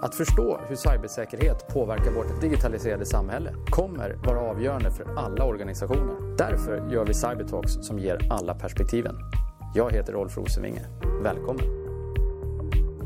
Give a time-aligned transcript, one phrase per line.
[0.00, 6.36] Att förstå hur cybersäkerhet påverkar vårt digitaliserade samhälle kommer vara avgörande för alla organisationer.
[6.36, 9.16] Därför gör vi Cybertalks som ger alla perspektiven.
[9.74, 10.86] Jag heter Rolf Rosenvinge.
[11.22, 11.64] Välkommen!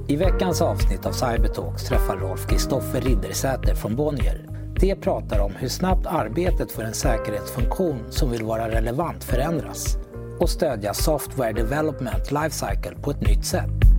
[0.09, 4.49] I veckans avsnitt av Cybertalks träffar Rolf Kristoffer Riddersäter från Bonnier.
[4.81, 9.97] De pratar om hur snabbt arbetet för en säkerhetsfunktion som vill vara relevant förändras
[10.41, 13.92] och stödja software development lifecycle på ett nytt sätt.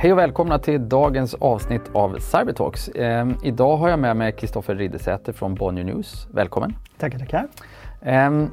[0.00, 2.88] Hej och välkomna till dagens avsnitt av Cybertalks.
[2.88, 6.28] Eh, idag har jag med mig Kristoffer Riddersäter från Bonnier News.
[6.30, 6.76] Välkommen!
[6.98, 7.48] Tackar, tackar!
[8.00, 8.44] Eh,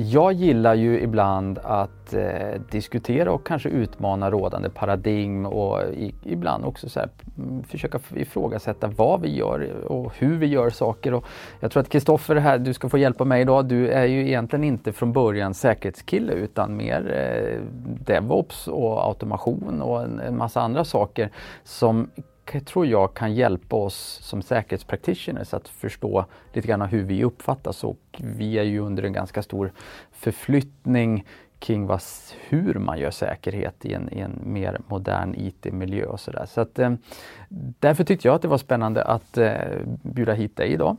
[0.00, 6.64] jag gillar ju ibland att eh, diskutera och kanske utmana rådande paradigm och i, ibland
[6.64, 11.14] också så här, mm, försöka ifrågasätta vad vi gör och hur vi gör saker.
[11.14, 11.24] Och
[11.60, 13.64] jag tror att Kristoffer här, du ska få hjälpa mig idag.
[13.64, 17.60] Du är ju egentligen inte från början säkerhetskille utan mer eh,
[18.06, 21.30] DevOps och automation och en, en massa andra saker
[21.64, 22.10] som
[22.66, 28.00] tror jag kan hjälpa oss som säkerhetspractitioners att förstå lite grann hur vi uppfattas och
[28.18, 29.72] vi är ju under en ganska stor
[30.12, 31.24] förflyttning
[31.58, 32.00] kring vad,
[32.48, 36.46] hur man gör säkerhet i en, i en mer modern IT-miljö och sådär.
[36.46, 36.94] Så att, eh,
[37.78, 39.52] därför tyckte jag att det var spännande att eh,
[40.02, 40.96] bjuda hit dig idag.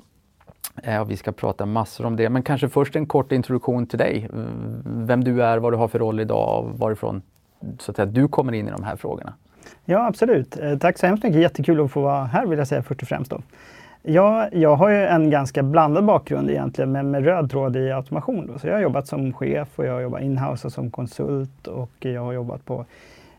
[0.83, 3.99] Eh, och vi ska prata massor om det, men kanske först en kort introduktion till
[3.99, 4.29] dig.
[4.85, 7.21] Vem du är, vad du har för roll idag och varifrån
[7.79, 9.33] så att säga, du kommer in i de här frågorna.
[9.85, 10.59] Ja, absolut.
[10.59, 11.41] Eh, tack så hemskt mycket.
[11.41, 13.31] Jättekul att få vara här vill jag säga först och främst.
[13.31, 13.41] Då.
[14.03, 18.47] Ja, jag har ju en ganska blandad bakgrund egentligen med, med röd tråd i automation.
[18.47, 18.59] Då.
[18.59, 21.91] Så jag har jobbat som chef och jag har jobbat inhouse och som konsult och
[21.99, 22.85] jag har jobbat på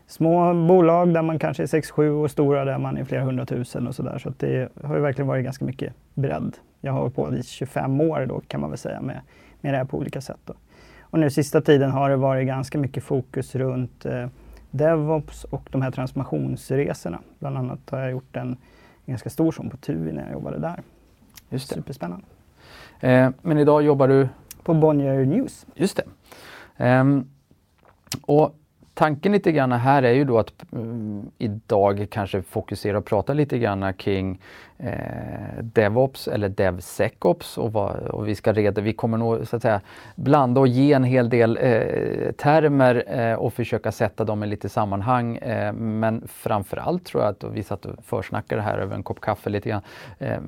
[0.07, 3.95] små bolag där man kanske är 6-7 och stora där man är flera hundratusen och
[3.95, 4.17] sådär.
[4.17, 6.57] Så, så det har ju verkligen varit ganska mycket bredd.
[6.81, 9.19] Jag har hållit på i 25 år då kan man väl säga med,
[9.61, 10.39] med det här på olika sätt.
[10.45, 10.53] Då.
[11.01, 14.27] Och nu sista tiden har det varit ganska mycket fokus runt eh,
[14.71, 17.19] DevOps och de här transformationsresorna.
[17.39, 18.57] Bland annat har jag gjort en
[19.05, 20.81] ganska stor sån på TUI när jag jobbade där.
[21.49, 21.75] Just det.
[21.75, 22.25] Superspännande.
[22.99, 24.29] Eh, men idag jobbar du?
[24.63, 25.65] På Bonnier News.
[25.75, 26.05] Just det.
[26.85, 27.05] Eh,
[28.21, 28.55] och
[28.93, 33.57] tanken lite grann här är ju då att um, idag kanske fokusera och prata lite
[33.57, 34.41] grann kring
[34.77, 39.61] eh, DevOps eller DevSecOps och, vad, och vi ska reda, vi kommer nog så att
[39.61, 39.81] säga
[40.15, 44.69] blanda och ge en hel del eh, termer eh, och försöka sätta dem i lite
[44.69, 45.37] sammanhang.
[45.37, 49.49] Eh, men framförallt tror jag att vi satt och försnackade här över en kopp kaffe
[49.49, 49.81] lite grann
[50.19, 50.39] eh,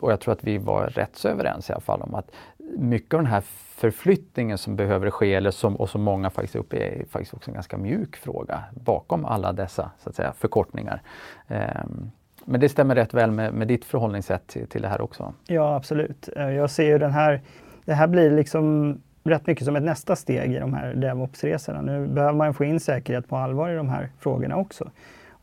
[0.00, 2.30] och jag tror att vi var rätt så överens i alla fall om att
[2.76, 3.42] mycket av den här
[3.74, 7.54] förflyttningen som behöver ske eller som, och som många faktiskt upp är faktiskt också en
[7.54, 11.02] ganska mjuk fråga bakom alla dessa så att säga, förkortningar.
[11.48, 12.10] Um,
[12.44, 15.34] men det stämmer rätt väl med, med ditt förhållningssätt till, till det här också?
[15.46, 16.28] Ja absolut.
[16.36, 17.42] Eh, jag ser ju den här,
[17.84, 21.80] det här blir liksom rätt mycket som ett nästa steg i de här DevOps-resorna.
[21.80, 24.90] Nu behöver man få in säkerhet på allvar i de här frågorna också.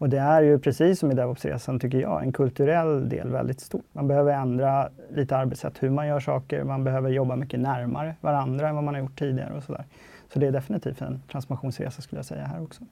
[0.02, 3.82] Och det är ju precis som i DevOps-resan, tycker jag, en kulturell del väldigt stor.
[3.92, 6.64] Man behöver ändra lite arbetssätt, hur man gör saker.
[6.64, 9.86] Man behöver jobba mycket närmare varandra än vad man har gjort tidigare och sådär.
[10.34, 12.84] Så det är definitivt en transformationsresa skulle jag säga här också.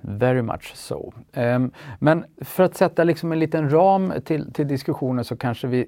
[0.00, 1.12] Very much so.
[1.34, 5.86] Um, men för att sätta liksom en liten ram till, till diskussionen så kanske vi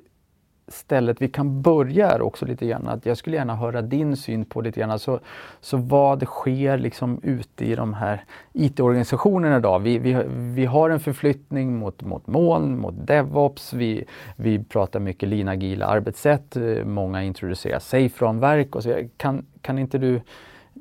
[0.69, 4.45] stället vi kan börja är också lite grann att jag skulle gärna höra din syn
[4.45, 4.99] på lite grann.
[4.99, 5.21] Så,
[5.61, 9.81] så vad sker liksom ute i de här IT-organisationerna idag?
[9.81, 13.73] Vi, vi, vi har en förflyttning mot, mot moln, mot DevOps.
[13.73, 14.05] Vi,
[14.37, 16.57] vi pratar mycket linagila arbetssätt.
[16.85, 20.21] Många introducerar safe-ramverk och så Kan, kan inte du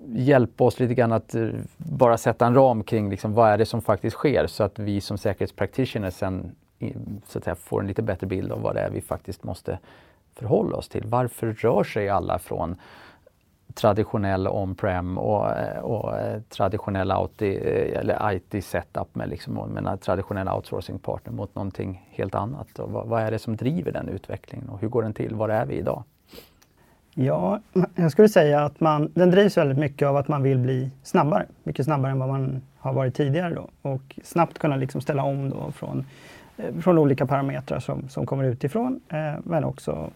[0.07, 3.65] hjälpa oss lite grann att eh, bara sätta en ram kring liksom, vad är det
[3.65, 6.51] som faktiskt sker så att vi som säkerhetspraktitioner sen
[7.27, 9.79] så att säga, får en lite bättre bild av vad det är vi faktiskt måste
[10.35, 11.03] förhålla oss till.
[11.05, 12.75] Varför rör sig alla från
[13.73, 15.45] traditionell on-prem och,
[15.81, 21.33] och eh, traditionell IT, eh, eller IT setup med, liksom, med en traditionell outsourcing partner
[21.33, 22.79] mot någonting helt annat.
[22.79, 25.35] Och vad, vad, är det som driver den utvecklingen och hur går den till?
[25.35, 26.03] Var är vi idag?
[27.13, 27.59] Ja,
[27.95, 31.45] jag skulle säga att man, den drivs väldigt mycket av att man vill bli snabbare.
[31.63, 33.69] Mycket snabbare än vad man har varit tidigare då.
[33.89, 36.05] Och snabbt kunna liksom ställa om då från
[36.61, 40.09] Eh, från olika parametrar som, som kommer utifrån, eh, men också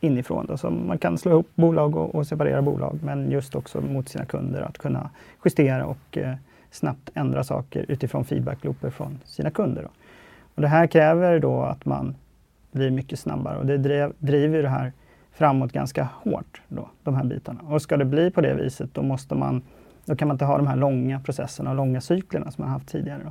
[0.00, 0.46] inifrån.
[0.46, 0.56] Då.
[0.56, 4.24] Så man kan slå ihop bolag och, och, separera bolag, men just också mot sina
[4.24, 5.10] kunder att kunna
[5.44, 6.34] justera och eh,
[6.70, 9.82] snabbt ändra saker utifrån feedbacklooper från sina kunder.
[9.82, 9.88] Då.
[10.54, 12.14] Och det här kräver då att man
[12.72, 14.92] blir mycket snabbare och det drev, driver det här
[15.32, 17.60] framåt ganska hårt, då, de här bitarna.
[17.68, 19.62] Och ska det bli på det viset, då måste man
[20.04, 22.88] då kan man inte ha de här långa processerna och långa cyklerna som man haft
[22.88, 23.20] tidigare.
[23.24, 23.30] Då.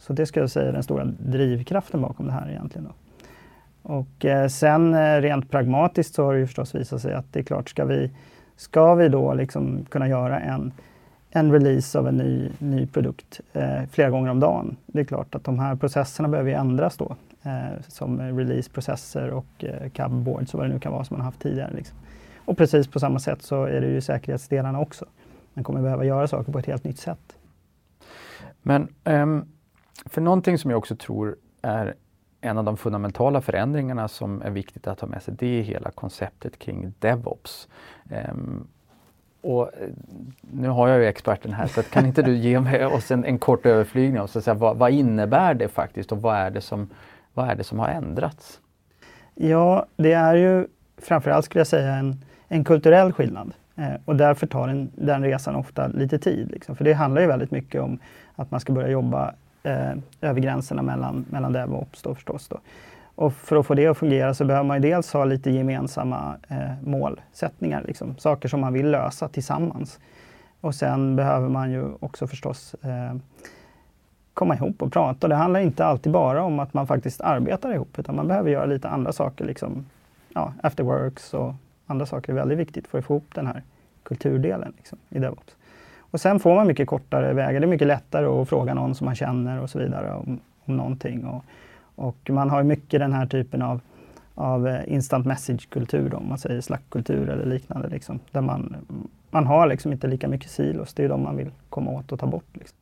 [0.00, 2.88] Så det skulle jag säga är den stora drivkraften bakom det här egentligen.
[2.88, 2.94] Då.
[3.94, 7.40] Och eh, sen eh, rent pragmatiskt så har det ju förstås visat sig att det
[7.40, 8.10] är klart, ska vi,
[8.56, 10.72] ska vi då liksom kunna göra en
[11.30, 14.76] en release av en ny, ny produkt eh, flera gånger om dagen.
[14.86, 17.16] Det är klart att de här processerna behöver ändras då.
[17.42, 21.40] Eh, som releaseprocesser och eh, cubboards och vad det nu kan vara som man haft
[21.40, 21.72] tidigare.
[21.74, 21.98] Liksom.
[22.36, 25.04] Och precis på samma sätt så är det ju säkerhetsdelarna också.
[25.54, 27.36] Man kommer behöva göra saker på ett helt nytt sätt.
[28.62, 29.44] Men um,
[30.06, 31.94] för någonting som jag också tror är
[32.40, 35.90] en av de fundamentala förändringarna som är viktigt att ha med sig, det är hela
[35.90, 37.68] konceptet kring DevOps.
[38.32, 38.68] Um,
[39.40, 39.88] och eh,
[40.40, 43.38] nu har jag ju experten här, så kan inte du ge mig oss en, en
[43.38, 46.88] kort överflygning och så säga, vad, vad, innebär det faktiskt och vad är det, som,
[47.34, 48.60] vad är det som har ändrats?
[49.34, 50.66] Ja, det är ju
[50.98, 53.52] framförallt skulle jag säga en, en kulturell skillnad.
[53.76, 56.50] Eh, och därför tar den, den resan ofta lite tid.
[56.50, 56.76] Liksom.
[56.76, 57.98] För det handlar ju väldigt mycket om
[58.36, 62.48] att man ska börja jobba eh, över gränserna mellan, mellan DevOps då förstås.
[62.48, 62.58] Då.
[63.14, 66.36] Och för att få det att fungera så behöver man ju dels ha lite gemensamma
[66.48, 69.98] eh, målsättningar, liksom, saker som man vill lösa tillsammans.
[70.60, 73.16] Och sen behöver man ju också förstås eh,
[74.34, 75.28] komma ihop och prata.
[75.28, 78.66] Det handlar inte alltid bara om att man faktiskt arbetar ihop, utan man behöver göra
[78.66, 79.86] lite andra saker, liksom,
[80.34, 81.54] ja, afterworks och
[81.86, 83.62] andra saker är väldigt viktigt för att få ihop den här
[84.02, 85.56] kulturdelen liksom, i DevOps.
[86.10, 87.60] Och sen får man mycket kortare vägar.
[87.60, 90.76] Det är mycket lättare att fråga någon som man känner och så vidare om, om
[90.76, 91.24] någonting.
[91.24, 91.44] Och,
[91.94, 93.80] och man har mycket den här typen av,
[94.34, 97.88] av eh, instant message-kultur, om man säger Slack-kultur eller liknande.
[97.88, 98.76] Liksom, där man,
[99.30, 100.94] man har liksom inte lika mycket silos.
[100.94, 102.48] Det är de man vill komma åt och ta bort.
[102.52, 102.76] Liksom.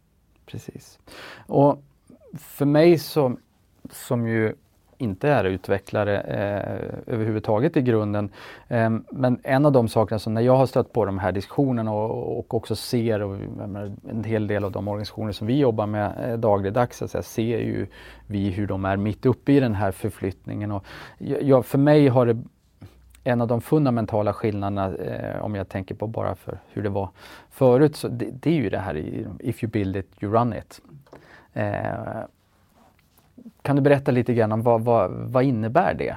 [0.46, 0.98] Precis.
[1.46, 1.82] Och
[2.34, 3.36] för mig som,
[3.90, 4.54] som ju
[4.98, 8.30] inte är utvecklare eh, överhuvudtaget i grunden.
[8.68, 11.92] Eh, men en av de sakerna som när jag har stött på de här diskussionerna
[11.92, 13.36] och, och också ser och,
[14.10, 17.58] en hel del av de organisationer som vi jobbar med eh, dagligdags så säga, ser
[17.58, 17.86] ju
[18.26, 20.72] vi hur de är mitt uppe i den här förflyttningen.
[20.72, 20.84] Och
[21.18, 22.42] jag, för mig har det
[23.24, 27.10] en av de fundamentala skillnaderna, eh, om jag tänker på bara för hur det var
[27.50, 30.80] förut, så det, det är ju det här if you build it, you run it.
[31.52, 32.22] Eh,
[33.68, 36.16] kan du berätta lite grann om vad, vad, vad innebär det?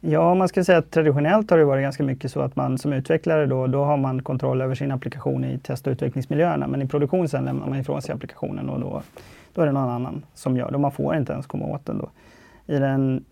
[0.00, 2.92] Ja, man ska säga att traditionellt har det varit ganska mycket så att man som
[2.92, 6.66] utvecklare då, då har man kontroll över sin applikation i test och utvecklingsmiljöerna.
[6.66, 9.02] Men i produktion sen lämnar man ifrån sig applikationen och då,
[9.54, 10.78] då är det någon annan som gör det.
[10.78, 12.10] Man får inte ens komma åt den då.
[12.74, 13.24] I den,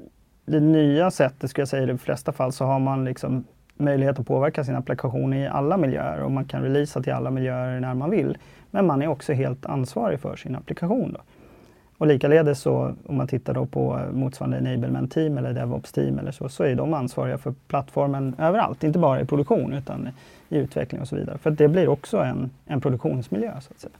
[0.45, 3.45] det nya sättet, skulle jag säga i de flesta fall, så har man liksom
[3.77, 7.81] möjlighet att påverka sin applikation i alla miljöer och man kan releasa till alla miljöer
[7.81, 8.39] när man vill.
[8.71, 11.13] Men man är också helt ansvarig för sin applikation.
[11.13, 11.21] Då.
[12.01, 16.33] Och likaledes så om man tittar då på motsvarande enablement team eller DevOps team eller
[16.33, 20.09] så, så är de ansvariga för plattformen överallt, inte bara i produktion utan
[20.49, 21.39] i utveckling och så vidare.
[21.39, 23.93] För det blir också en, en produktionsmiljö så att säga.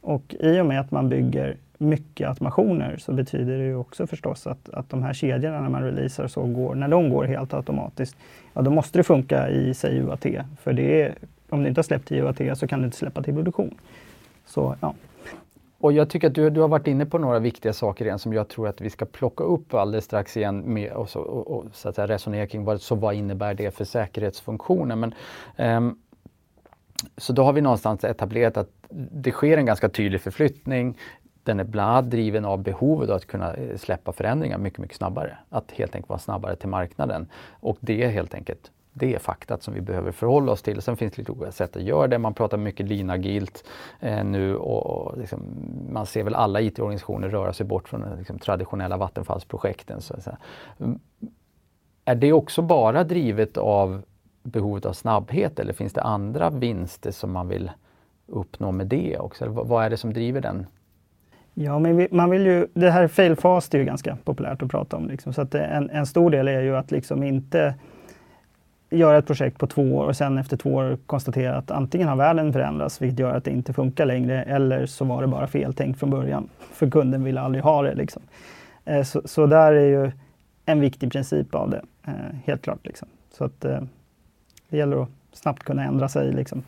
[0.00, 4.46] Och i och med att man bygger mycket automationer så betyder det ju också förstås
[4.46, 8.16] att, att de här kedjorna när man releasar så går, när de går helt automatiskt,
[8.54, 10.26] ja då måste det funka i säg UAT.
[10.62, 11.14] För det är,
[11.48, 13.74] om du inte har släppt i UAT så kan du inte släppa till produktion.
[14.46, 14.94] Så ja,
[15.78, 18.32] och jag tycker att du, du har varit inne på några viktiga saker igen som
[18.32, 21.64] jag tror att vi ska plocka upp alldeles strax igen med, och, så, och, och
[21.72, 25.00] så att säga, resonera kring vad, så vad innebär det för säkerhetsfunktionen.
[25.00, 25.14] Men,
[25.76, 25.98] um,
[27.16, 30.98] så då har vi någonstans etablerat att det sker en ganska tydlig förflyttning.
[31.42, 35.38] Den är bland annat driven av behovet att kunna eh, släppa förändringar mycket, mycket snabbare.
[35.50, 37.28] Att helt enkelt vara snabbare till marknaden.
[37.50, 40.82] Och det är helt enkelt det är faktat som vi behöver förhålla oss till.
[40.82, 42.18] Sen finns det lite olika sätt att göra det.
[42.18, 43.64] Man pratar mycket linagilt
[44.00, 45.40] eh, nu och, och liksom,
[45.92, 50.00] man ser väl alla IT-organisationer röra sig bort från de liksom, traditionella vattenfallsprojekten.
[50.00, 50.30] Så, så.
[50.80, 50.98] Mm.
[52.04, 54.02] Är det också bara drivet av
[54.42, 57.70] behovet av snabbhet eller finns det andra vinster som man vill
[58.26, 59.48] uppnå med det också?
[59.48, 60.66] Vad är det som driver den
[61.54, 64.96] Ja, men man vill ju, det här fail fast är ju ganska populärt att prata
[64.96, 65.08] om.
[65.08, 65.32] Liksom.
[65.32, 67.74] Så att en, en stor del är ju att liksom inte
[68.98, 72.16] göra ett projekt på två år och sen efter två år konstatera att antingen har
[72.16, 75.74] världen förändrats, vilket gör att det inte funkar längre, eller så var det bara fel
[75.74, 76.48] tänkt från början.
[76.58, 77.94] För kunden ville aldrig ha det.
[77.94, 78.22] Liksom.
[78.84, 80.12] Eh, så, så, där är ju
[80.66, 82.86] en viktig princip av det, eh, helt klart.
[82.86, 83.08] Liksom.
[83.32, 83.80] Så att eh,
[84.68, 86.62] det gäller att snabbt kunna ändra sig liksom,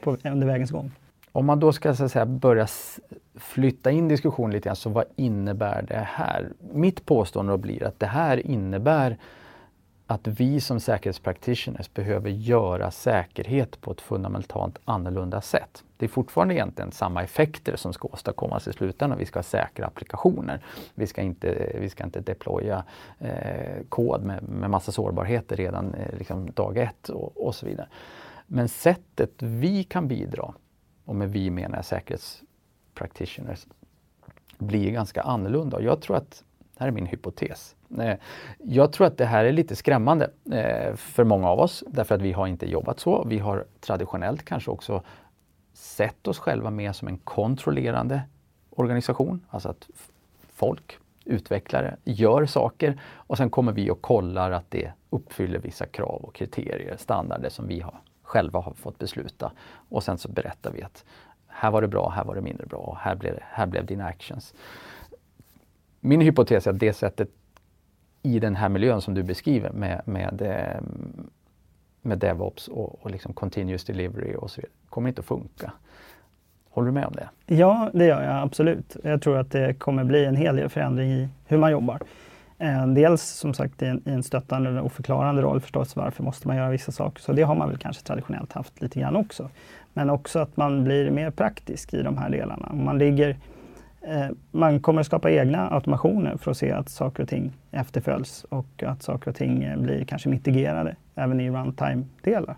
[0.00, 0.90] på, under vägens gång.
[1.32, 2.66] Om man då ska så att säga, börja
[3.34, 6.48] flytta in diskussionen lite grann, så vad innebär det här?
[6.72, 9.16] Mitt påstående blir att det här innebär
[10.10, 15.84] att vi som säkerhetspractitioners behöver göra säkerhet på ett fundamentalt annorlunda sätt.
[15.96, 19.18] Det är fortfarande egentligen samma effekter som ska åstadkommas i slutändan.
[19.18, 20.64] Vi ska ha säkra applikationer.
[20.94, 22.84] Vi ska inte, vi ska inte deploya
[23.18, 27.88] eh, kod med, med massa sårbarheter redan eh, liksom dag ett och, och så vidare.
[28.46, 30.54] Men sättet vi kan bidra,
[31.04, 33.66] och med vi menar jag säkerhetspractitioners,
[34.58, 35.80] blir ganska annorlunda.
[35.80, 38.16] Jag tror att, det här är min hypotes, Eh,
[38.58, 42.22] jag tror att det här är lite skrämmande eh, för många av oss därför att
[42.22, 43.24] vi har inte jobbat så.
[43.24, 45.02] Vi har traditionellt kanske också
[45.72, 48.22] sett oss själva mer som en kontrollerande
[48.70, 49.46] organisation.
[49.50, 49.88] Alltså att
[50.54, 56.24] folk, utvecklare, gör saker och sen kommer vi och kollar att det uppfyller vissa krav
[56.24, 59.52] och kriterier, standarder som vi har, själva har fått besluta.
[59.88, 61.04] Och sen så berättar vi att
[61.46, 64.06] här var det bra, här var det mindre bra och här blev, här blev dina
[64.06, 64.54] actions.
[66.00, 67.28] Min hypotes är att det sättet
[68.22, 70.80] i den här miljön som du beskriver med, med, eh,
[72.02, 75.72] med DevOps och, och liksom continuous delivery och så vidare, kommer inte att funka.
[76.70, 77.54] Håller du med om det?
[77.54, 78.96] Ja, det gör jag absolut.
[79.04, 82.00] Jag tror att det kommer bli en hel del förändring i hur man jobbar.
[82.58, 85.96] Eh, dels som sagt i en, i en stöttande och förklarande roll förstås.
[85.96, 87.22] Varför måste man göra vissa saker?
[87.22, 89.50] Så det har man väl kanske traditionellt haft lite grann också.
[89.92, 92.72] Men också att man blir mer praktisk i de här delarna.
[92.72, 93.36] Man, ligger,
[94.02, 98.82] Eh, man kommer skapa egna automationer för att se att saker och ting efterföljs och
[98.82, 102.56] att saker och ting eh, blir kanske mitigerade även i runtime-delar.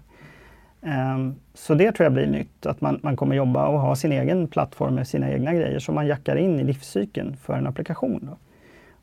[0.83, 4.13] Ehm, så det tror jag blir nytt, att man, man kommer jobba och ha sin
[4.13, 8.21] egen plattform med sina egna grejer som man jackar in i livscykeln för en applikation.
[8.23, 8.37] Då.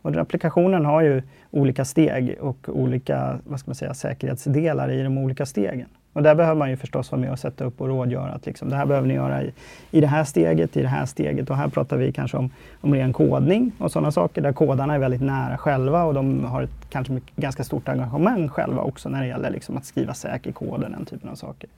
[0.02, 5.04] Och den applikationen har ju olika steg och olika vad ska man säga, säkerhetsdelar i
[5.04, 5.88] de olika stegen.
[6.14, 8.70] Och där behöver man ju förstås vara med och sätta upp och rådgöra att liksom,
[8.70, 9.54] det här behöver ni göra i,
[9.92, 11.50] i det här steget, i det här steget.
[11.50, 12.50] Och här pratar vi kanske om,
[12.82, 16.62] om ren kodning och sådana saker där kodarna är väldigt nära själva och de har
[16.62, 20.52] ett kanske mycket, ganska stort engagemang själva också när det gäller liksom att skriva säker
[20.52, 21.70] kod och den typen av saker.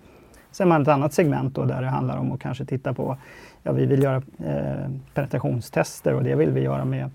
[0.51, 3.17] Sen har man ett annat segment då där det handlar om att kanske titta på,
[3.63, 7.09] ja vi vill göra eh, penetrationstester och det vill vi göra med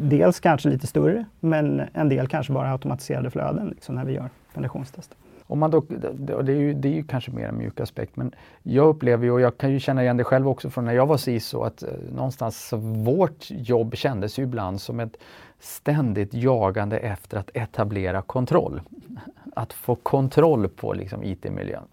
[0.00, 4.30] dels kanske lite större, men en del kanske bara automatiserade flöden liksom, när vi gör
[4.54, 5.16] penetrationstester.
[5.52, 8.34] Om man då, det, är ju, det är ju kanske mer en mjuk aspekt, men
[8.62, 11.06] jag upplever ju, och jag kan ju känna igen det själv också från när jag
[11.06, 12.72] var CISO, att eh, någonstans
[13.04, 15.16] vårt jobb kändes ju ibland som ett
[15.58, 18.80] ständigt jagande efter att etablera kontroll.
[19.54, 21.84] Att få kontroll på liksom, IT-miljön.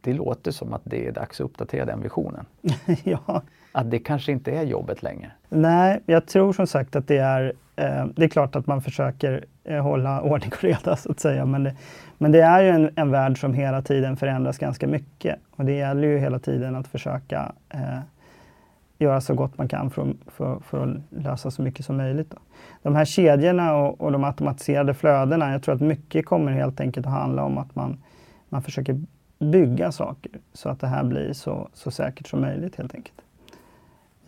[0.00, 2.46] Det låter som att det är dags att uppdatera den visionen.
[3.04, 3.42] ja.
[3.72, 5.30] Att det kanske inte är jobbet längre.
[5.48, 9.44] Nej, jag tror som sagt att det är Eh, det är klart att man försöker
[9.64, 11.44] eh, hålla ordning och reda så att säga.
[11.46, 11.76] Men det,
[12.18, 15.38] men det är ju en, en värld som hela tiden förändras ganska mycket.
[15.50, 17.98] Och det gäller ju hela tiden att försöka eh,
[18.98, 22.30] göra så gott man kan för, för, för att lösa så mycket som möjligt.
[22.30, 22.36] Då.
[22.82, 27.06] De här kedjorna och, och de automatiserade flödena, jag tror att mycket kommer helt enkelt
[27.06, 27.98] att handla om att man,
[28.48, 29.00] man försöker
[29.38, 33.20] bygga saker så att det här blir så, så säkert som möjligt helt enkelt.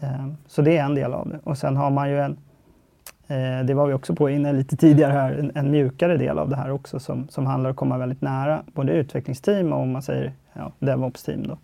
[0.00, 1.38] Eh, så det är en del av det.
[1.44, 2.36] Och sen har man ju en,
[3.32, 6.48] eh, det var vi också på inne lite tidigare här, en, en mjukare del av
[6.48, 9.92] det här också som, som handlar om att komma väldigt nära både utvecklingsteam och om
[9.92, 11.46] man säger ja, DevOps-team.
[11.46, 11.58] Då.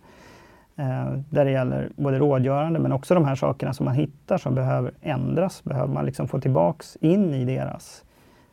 [0.82, 4.54] Eh, där det gäller både rådgörande men också de här sakerna som man hittar som
[4.54, 8.04] behöver ändras, behöver man liksom få tillbaks in i deras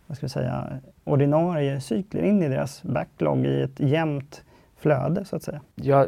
[0.07, 4.43] vad ska vi säga, ordinarie cykler, in i deras backlog i ett jämnt
[4.77, 5.61] flöde så att säga.
[5.75, 6.07] Jag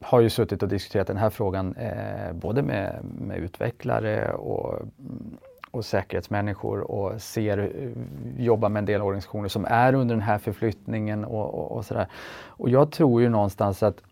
[0.00, 5.36] har ju suttit och diskuterat den här frågan eh, både med, med utvecklare och, mm,
[5.72, 10.38] och säkerhetsmänniskor och ser, eh, jobbar med en del organisationer som är under den här
[10.38, 12.06] förflyttningen och, och, och sådär.
[12.46, 14.02] Och jag tror ju någonstans att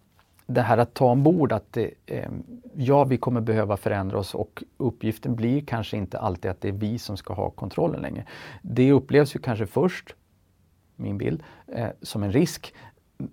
[0.47, 2.31] det här att ta ombord att det, eh,
[2.75, 6.73] ja, vi kommer behöva förändra oss och uppgiften blir kanske inte alltid att det är
[6.73, 8.25] vi som ska ha kontrollen längre.
[8.63, 10.15] Det upplevs ju kanske först,
[10.97, 12.75] min bild, eh, som en risk.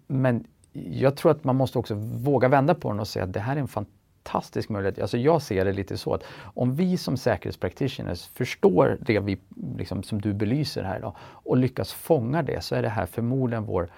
[0.08, 0.44] Men
[0.74, 3.56] jag tror att man måste också våga vända på den och säga att det här
[3.56, 3.97] är en fantastisk
[4.28, 5.00] fantastisk möjlighet.
[5.00, 6.24] Alltså jag ser det lite så att
[6.56, 9.38] om vi som säkerhetspractitioners förstår det vi,
[9.78, 13.66] liksom, som du belyser här idag och lyckas fånga det så är det här förmodligen
[13.66, 13.90] vår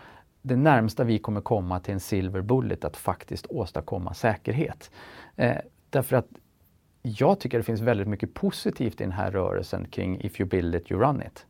[0.42, 4.92] det närmsta vi kommer komma till en silver bullet att faktiskt åstadkomma säkerhet.
[5.36, 5.58] Eh,
[5.90, 6.28] därför att
[7.02, 10.76] jag tycker det finns väldigt mycket positivt i den här rörelsen kring If you build
[10.76, 11.46] it, you run it.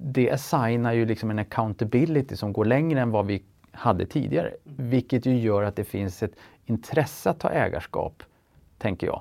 [0.00, 3.42] Det assignar ju liksom en accountability som går längre än vad vi
[3.72, 4.50] hade tidigare.
[4.64, 6.34] Vilket ju gör att det finns ett
[6.70, 8.22] intresse att ta ägarskap,
[8.78, 9.20] tänker jag,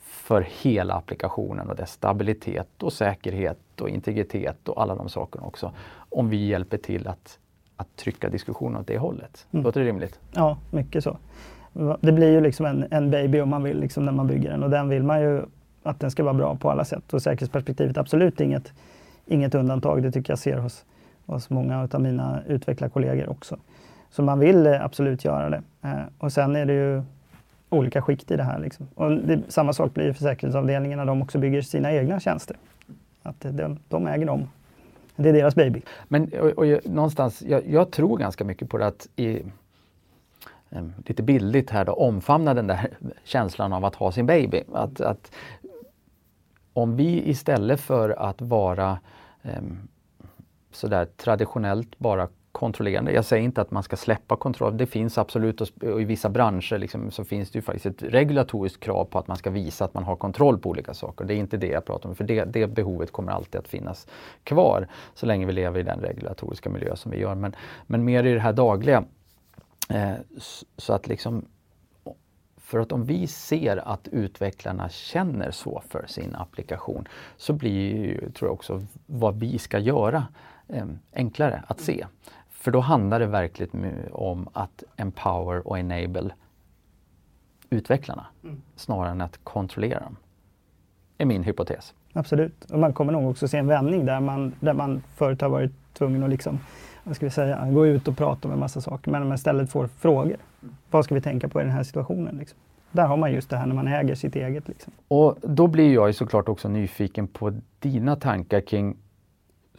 [0.00, 5.72] för hela applikationen och dess stabilitet och säkerhet och integritet och alla de sakerna också.
[5.94, 7.38] Om vi hjälper till att,
[7.76, 9.46] att trycka diskussionen åt det hållet.
[9.50, 9.64] Mm.
[9.64, 10.20] Låter det rimligt?
[10.32, 11.16] Ja, mycket så.
[12.00, 14.62] Det blir ju liksom en, en baby om man vill liksom när man bygger den
[14.62, 15.42] och den vill man ju
[15.82, 17.14] att den ska vara bra på alla sätt.
[17.14, 18.72] Och säkerhetsperspektivet absolut inget,
[19.26, 20.02] inget undantag.
[20.02, 20.84] Det tycker jag ser hos,
[21.26, 23.56] hos många av mina utvecklarkollegor också.
[24.10, 25.62] Så man vill eh, absolut göra det.
[25.82, 27.02] Eh, och sen är det ju
[27.70, 28.58] olika skikt i det här.
[28.58, 28.88] Liksom.
[28.94, 32.56] Och det, samma sak blir för säkerhetsavdelningarna, när de också bygger sina egna tjänster.
[33.22, 34.48] Att eh, de, de äger dem.
[35.16, 35.82] Det är deras baby.
[36.08, 39.42] Men och, och, någonstans, jag, jag, tror ganska mycket på det att i,
[40.70, 42.88] eh, lite bildligt här då, omfamna den där
[43.24, 44.62] känslan av att ha sin baby.
[44.72, 45.32] Att, att
[46.72, 48.98] om vi istället för att vara
[49.42, 49.62] eh,
[50.72, 52.28] sådär traditionellt bara
[52.60, 53.12] kontrollerande.
[53.12, 54.76] Jag säger inte att man ska släppa kontroll.
[54.76, 58.80] Det finns absolut och i vissa branscher liksom, så finns det ju faktiskt ett regulatoriskt
[58.80, 61.24] krav på att man ska visa att man har kontroll på olika saker.
[61.24, 64.06] Det är inte det jag pratar om för det, det behovet kommer alltid att finnas
[64.44, 67.34] kvar så länge vi lever i den regulatoriska miljö som vi gör.
[67.34, 69.04] Men, men mer i det här dagliga.
[69.88, 70.14] Eh,
[70.76, 71.44] så att liksom
[72.70, 78.30] för att om vi ser att utvecklarna känner så för sin applikation så blir ju,
[78.30, 80.26] tror jag också vad vi ska göra
[80.68, 82.06] eh, enklare att se.
[82.60, 86.30] För då handlar det verkligen om att empower och enable
[87.70, 88.62] utvecklarna mm.
[88.76, 90.16] snarare än att kontrollera dem.
[91.18, 91.94] är min hypotes.
[92.12, 95.48] Absolut, och man kommer nog också se en vändning där man, där man förut har
[95.48, 96.60] varit tvungen att liksom,
[97.04, 99.70] vad ska vi säga, gå ut och prata om en massa saker men man istället
[99.70, 100.36] får frågor.
[100.90, 102.36] Vad ska vi tänka på i den här situationen?
[102.36, 102.58] Liksom?
[102.92, 104.68] Där har man just det här när man äger sitt eget.
[104.68, 104.92] Liksom.
[105.08, 108.96] Och då blir jag såklart också nyfiken på dina tankar kring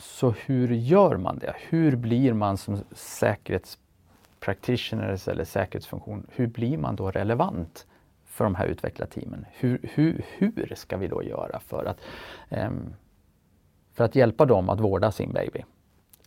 [0.01, 1.55] så hur gör man det?
[1.69, 7.85] Hur blir man som säkerhetspractitioners eller säkerhetsfunktion, hur blir man då relevant
[8.25, 9.45] för de här utvecklarteamen?
[9.51, 11.97] Hur, hur, hur ska vi då göra för att,
[12.49, 12.93] um,
[13.93, 15.63] för att hjälpa dem att vårda sin baby?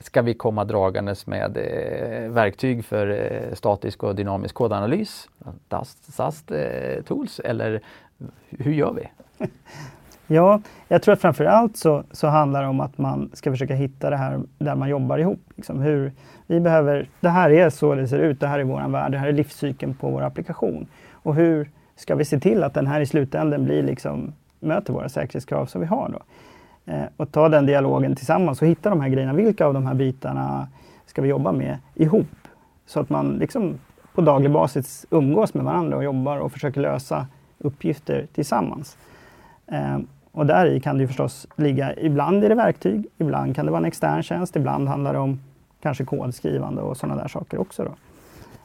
[0.00, 5.28] Ska vi komma dragandes med eh, verktyg för eh, statisk och dynamisk kodanalys,
[5.68, 7.80] DAST, SAST eh, tools, eller
[8.48, 9.08] hur gör vi?
[10.26, 14.10] Ja, jag tror att framförallt så, så handlar det om att man ska försöka hitta
[14.10, 15.40] det här där man jobbar ihop.
[15.56, 16.12] Liksom hur
[16.46, 19.18] vi behöver, det här är så det ser ut, det här är vår värld, det
[19.18, 20.86] här är livscykeln på vår applikation.
[21.12, 25.08] Och hur ska vi se till att den här i slutändan blir liksom, möter våra
[25.08, 26.20] säkerhetskrav som vi har då?
[26.92, 29.32] Eh, och ta den dialogen tillsammans och hitta de här grejerna.
[29.32, 30.68] Vilka av de här bitarna
[31.06, 32.26] ska vi jobba med ihop?
[32.86, 33.74] Så att man liksom
[34.14, 37.26] på daglig basis umgås med varandra och jobbar och försöker lösa
[37.58, 38.96] uppgifter tillsammans.
[39.66, 39.98] Eh,
[40.34, 43.80] och där i kan det förstås ligga, ibland är det verktyg, ibland kan det vara
[43.80, 45.40] en extern tjänst, ibland handlar det om
[45.82, 47.84] kanske kodskrivande och sådana där saker också.
[47.84, 47.90] Då.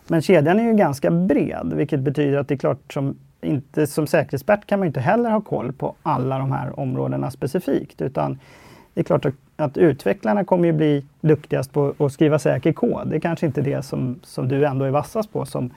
[0.07, 4.07] Men kedjan är ju ganska bred, vilket betyder att det är klart som inte, som
[4.07, 8.39] säkerhetsexpert kan man inte heller ha koll på alla de här områdena specifikt, utan
[8.93, 13.07] det är klart att, att utvecklarna kommer ju bli duktigast på att skriva säker kod.
[13.09, 15.71] Det är kanske inte det som, som du ändå är vassast på som,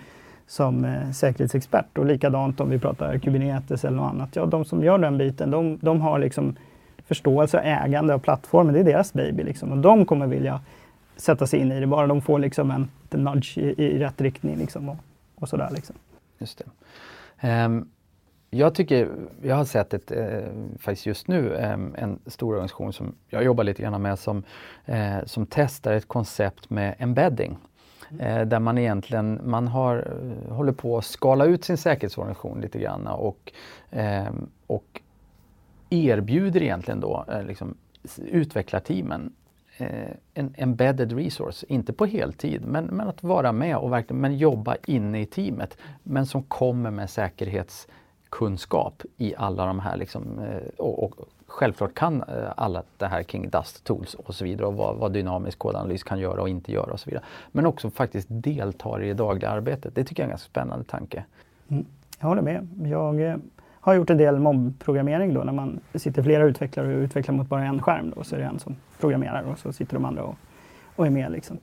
[0.46, 1.98] som eh, säkerhetsexpert.
[1.98, 4.36] Och likadant om vi pratar Kubernetes eller något annat.
[4.36, 6.56] Ja, de som gör den biten, de, de har liksom
[7.06, 8.74] förståelse och ägande av plattformen.
[8.74, 9.42] Det är deras baby.
[9.42, 9.72] Liksom.
[9.72, 10.60] Och de kommer vilja
[11.16, 14.20] sätta sig in i det, bara de får liksom en, en nudge i, i rätt
[14.20, 14.56] riktning.
[14.56, 14.96] Liksom, och,
[15.34, 15.96] och sådär, liksom.
[16.38, 17.64] Just det.
[17.64, 17.88] Um,
[18.54, 19.08] jag tycker,
[19.42, 20.40] jag har sett ett, eh,
[20.78, 24.42] faktiskt just nu, eh, en stor organisation som jag jobbar lite grann med som,
[24.84, 27.58] eh, som testar ett koncept med embedding.
[28.18, 32.78] Eh, där man egentligen man har, eh, håller på att skala ut sin säkerhetsorganisation lite
[32.78, 33.52] grann och,
[33.90, 35.00] ehm, och
[35.90, 37.74] erbjuder egentligen då eh, liksom,
[38.16, 39.32] utvecklarteamen
[39.76, 44.38] eh, en embedded resource, inte på heltid, men, men att vara med och verkligen men
[44.38, 45.78] jobba inne i teamet.
[46.02, 52.22] Men som kommer med säkerhetskunskap i alla de här liksom, eh, och, och självklart kan
[52.22, 56.02] eh, alla det här kring Dust Tools och så vidare och vad, vad dynamisk kodanalys
[56.02, 57.24] kan göra och inte göra och så vidare.
[57.52, 59.94] Men också faktiskt deltar i det dagliga arbetet.
[59.94, 61.24] Det tycker jag är en ganska spännande tanke.
[61.68, 61.84] Mm,
[62.20, 62.68] jag håller med.
[62.84, 63.36] Jag eh,
[63.80, 67.64] har gjort en del mobbprogrammering då när man sitter flera utvecklare och utvecklar mot bara
[67.64, 68.12] en skärm.
[68.16, 70.36] Då, så är det en som programmerar och så sitter de andra och,
[70.96, 71.32] och är med.
[71.32, 71.58] Liksom.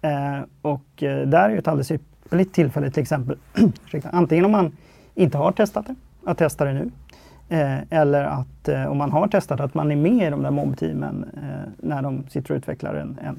[0.00, 3.36] Eh, och eh, där är ju ett alldeles ypperligt tillfälle till exempel,
[4.02, 4.76] antingen om man
[5.14, 6.90] inte har testat det, att testa det nu.
[7.52, 10.50] Eh, eller att eh, om man har testat att man är med i de där
[10.50, 13.38] mobbteamen eh, när de sitter och utvecklar en, en,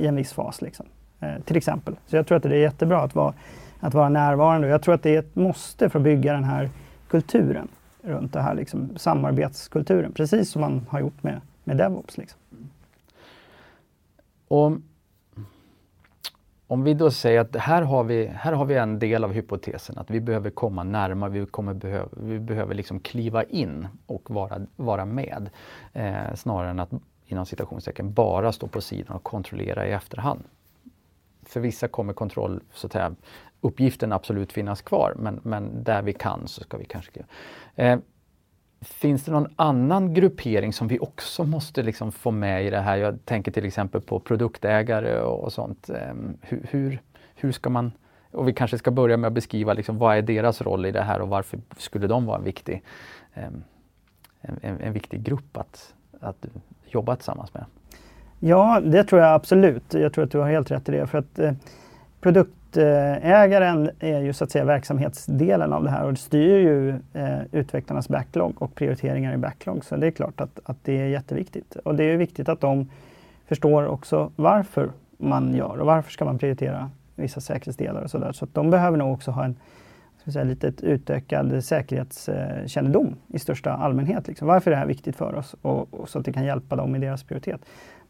[0.00, 0.62] i en viss fas.
[0.62, 0.86] Liksom.
[1.20, 1.96] Eh, till exempel.
[2.06, 3.34] Så jag tror att det är jättebra att vara,
[3.80, 4.68] att vara närvarande.
[4.68, 6.70] Jag tror att det är ett måste för att bygga den här
[7.08, 7.68] kulturen
[8.02, 10.12] runt det här, liksom, samarbetskulturen.
[10.12, 12.18] Precis som man har gjort med, med DevOps.
[12.18, 12.38] Liksom.
[14.48, 14.72] Och
[16.72, 19.98] om vi då säger att här har vi, här har vi en del av hypotesen
[19.98, 24.66] att vi behöver komma närmare, vi, kommer behöva, vi behöver liksom kliva in och vara,
[24.76, 25.50] vara med.
[25.92, 26.90] Eh, snarare än att
[27.26, 30.44] inom citationstecken bara stå på sidan och kontrollera i efterhand.
[31.42, 33.14] För vissa kommer kontroll, så att säga,
[33.60, 37.10] uppgiften absolut finnas kvar men, men där vi kan så ska vi kanske...
[37.74, 37.98] Eh,
[38.82, 42.96] Finns det någon annan gruppering som vi också måste liksom få med i det här?
[42.96, 45.90] Jag tänker till exempel på produktägare och sånt.
[45.90, 47.00] Ehm, hur, hur,
[47.34, 47.92] hur ska man,
[48.30, 51.02] och vi kanske ska börja med att beskriva liksom, vad är deras roll i det
[51.02, 52.82] här och varför skulle de vara en viktig,
[53.34, 53.62] ehm,
[54.40, 56.46] en, en, en viktig grupp att, att
[56.86, 57.64] jobba tillsammans med?
[58.38, 59.94] Ja, det tror jag absolut.
[59.94, 61.06] Jag tror att du har helt rätt i det.
[61.06, 61.52] För att eh,
[62.20, 67.38] produkt Produktägaren är ju så att säga verksamhetsdelen av det här och styr ju eh,
[67.52, 69.84] utvecklarnas backlog och prioriteringar i backlog.
[69.84, 71.76] Så det är klart att, att det är jätteviktigt.
[71.76, 72.90] Och det är viktigt att de
[73.48, 78.32] förstår också varför man gör och varför ska man prioritera vissa säkerhetsdelar och sådär.
[78.32, 79.56] Så att de behöver nog också ha en
[80.22, 84.28] ska säga, lite utökad säkerhetskännedom i största allmänhet.
[84.28, 84.48] Liksom.
[84.48, 85.54] Varför är det här viktigt för oss?
[85.62, 87.60] Och, och, så att det kan hjälpa dem i deras prioritet.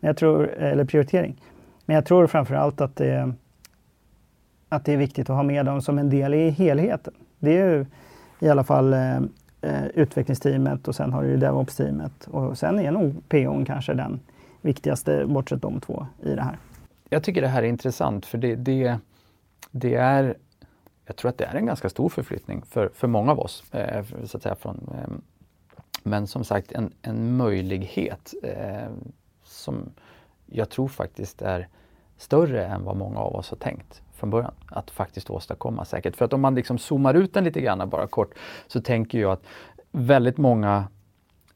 [0.00, 1.42] Men jag tror, eller prioritering.
[1.86, 3.32] Men jag tror framför allt att det,
[4.72, 7.14] att det är viktigt att ha med dem som en del i helheten.
[7.38, 7.86] Det är ju
[8.40, 9.16] i alla fall eh,
[9.62, 14.20] eh utvecklingsteamet och sen har du ju DevOps-teamet och sen är nog PO kanske den
[14.60, 16.58] viktigaste, bortsett de två, i det här.
[17.08, 18.98] Jag tycker det här är intressant för det, det,
[19.70, 20.34] det är
[21.06, 23.74] jag tror att det är en ganska stor förflyttning för, för många av oss.
[23.74, 25.10] Eh, så att säga, från, eh,
[26.02, 28.88] men som sagt en, en möjlighet eh,
[29.44, 29.90] som
[30.46, 31.68] jag tror faktiskt är
[32.16, 34.54] större än vad många av oss har tänkt från början.
[34.66, 36.16] Att faktiskt åstadkomma säkert.
[36.16, 38.34] För att om man liksom zoomar ut den lite grann bara kort
[38.66, 39.42] så tänker jag att
[39.92, 40.88] väldigt många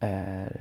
[0.00, 0.57] eh,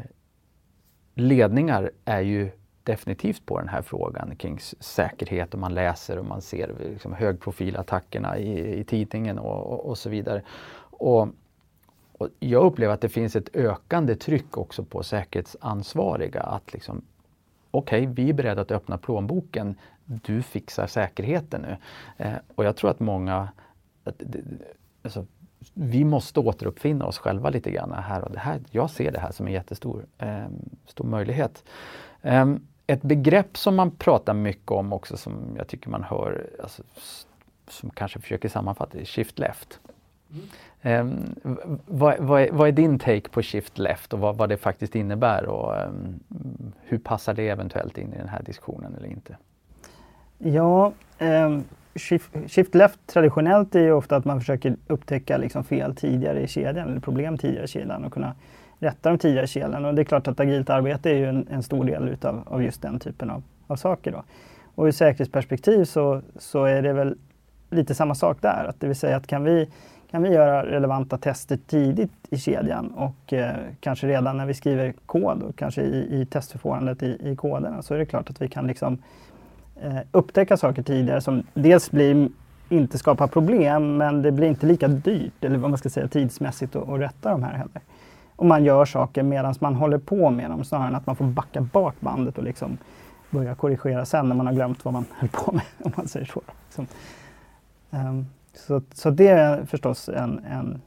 [1.15, 2.51] ledningar är ju
[2.83, 8.37] definitivt på den här frågan kring säkerhet och man läser och man ser liksom högprofilattackerna
[8.37, 10.41] i, i tidningen och, och, och så vidare.
[10.89, 11.27] Och,
[12.11, 17.01] och, jag upplever att det finns ett ökande tryck också på säkerhetsansvariga att liksom
[17.77, 19.75] okej, okay, vi är beredda att öppna plånboken.
[20.05, 21.77] Du fixar säkerheten nu.
[22.17, 23.49] Eh, och jag tror att många
[24.03, 24.21] att,
[25.03, 25.25] alltså,
[25.73, 28.59] vi måste återuppfinna oss själva lite grann här och det här.
[28.71, 30.45] Jag ser det här som en jättestor eh,
[30.85, 31.63] stor möjlighet.
[32.21, 32.55] Eh,
[32.87, 36.83] ett begrepp som man pratar mycket om också som jag tycker man hör, alltså,
[37.67, 39.79] som kanske försöker sammanfatta är shift left.
[40.31, 40.45] Mm.
[40.85, 41.35] Um,
[41.85, 44.95] vad, vad, är, vad, är, din take på shift left och vad, vad det faktiskt
[44.95, 46.19] innebär och um,
[46.83, 49.37] hur passar det eventuellt in i den här diskussionen eller inte?
[50.37, 51.63] Ja, um,
[51.95, 56.47] shift, shift, left traditionellt är ju ofta att man försöker upptäcka liksom fel tidigare i
[56.47, 58.35] kedjan eller problem tidigare i kedjan och kunna
[58.79, 59.85] rätta de tidigare kedjan.
[59.85, 62.63] Och det är klart att agilt arbete är ju en, en stor del utav, av
[62.63, 64.11] just den typen av, av saker.
[64.11, 64.23] Då.
[64.75, 67.17] Och ur säkerhetsperspektiv så, så är det väl
[67.69, 68.65] lite samma sak där.
[68.69, 69.69] Att det vill säga att kan vi,
[70.11, 74.93] kan vi göra relevanta tester tidigt i kedjan och eh, kanske redan när vi skriver
[75.05, 78.47] kod och kanske i, i testförfarandet i, i koderna så är det klart att vi
[78.47, 78.97] kan liksom,
[79.81, 82.29] eh, upptäcka saker tidigare som dels blir
[82.69, 86.75] inte skapar problem men det blir inte lika dyrt eller vad man ska säga tidsmässigt
[86.75, 87.81] att rätta de här heller
[88.35, 91.25] och man gör saker medan man håller på med dem snarare än att man får
[91.25, 92.77] backa bak bandet och liksom
[93.29, 95.63] börja korrigera sen när man har glömt vad man höll på med.
[95.83, 96.41] om man säger så.
[96.65, 96.87] Liksom.
[97.89, 100.81] um, så, så, det är förstås en, en,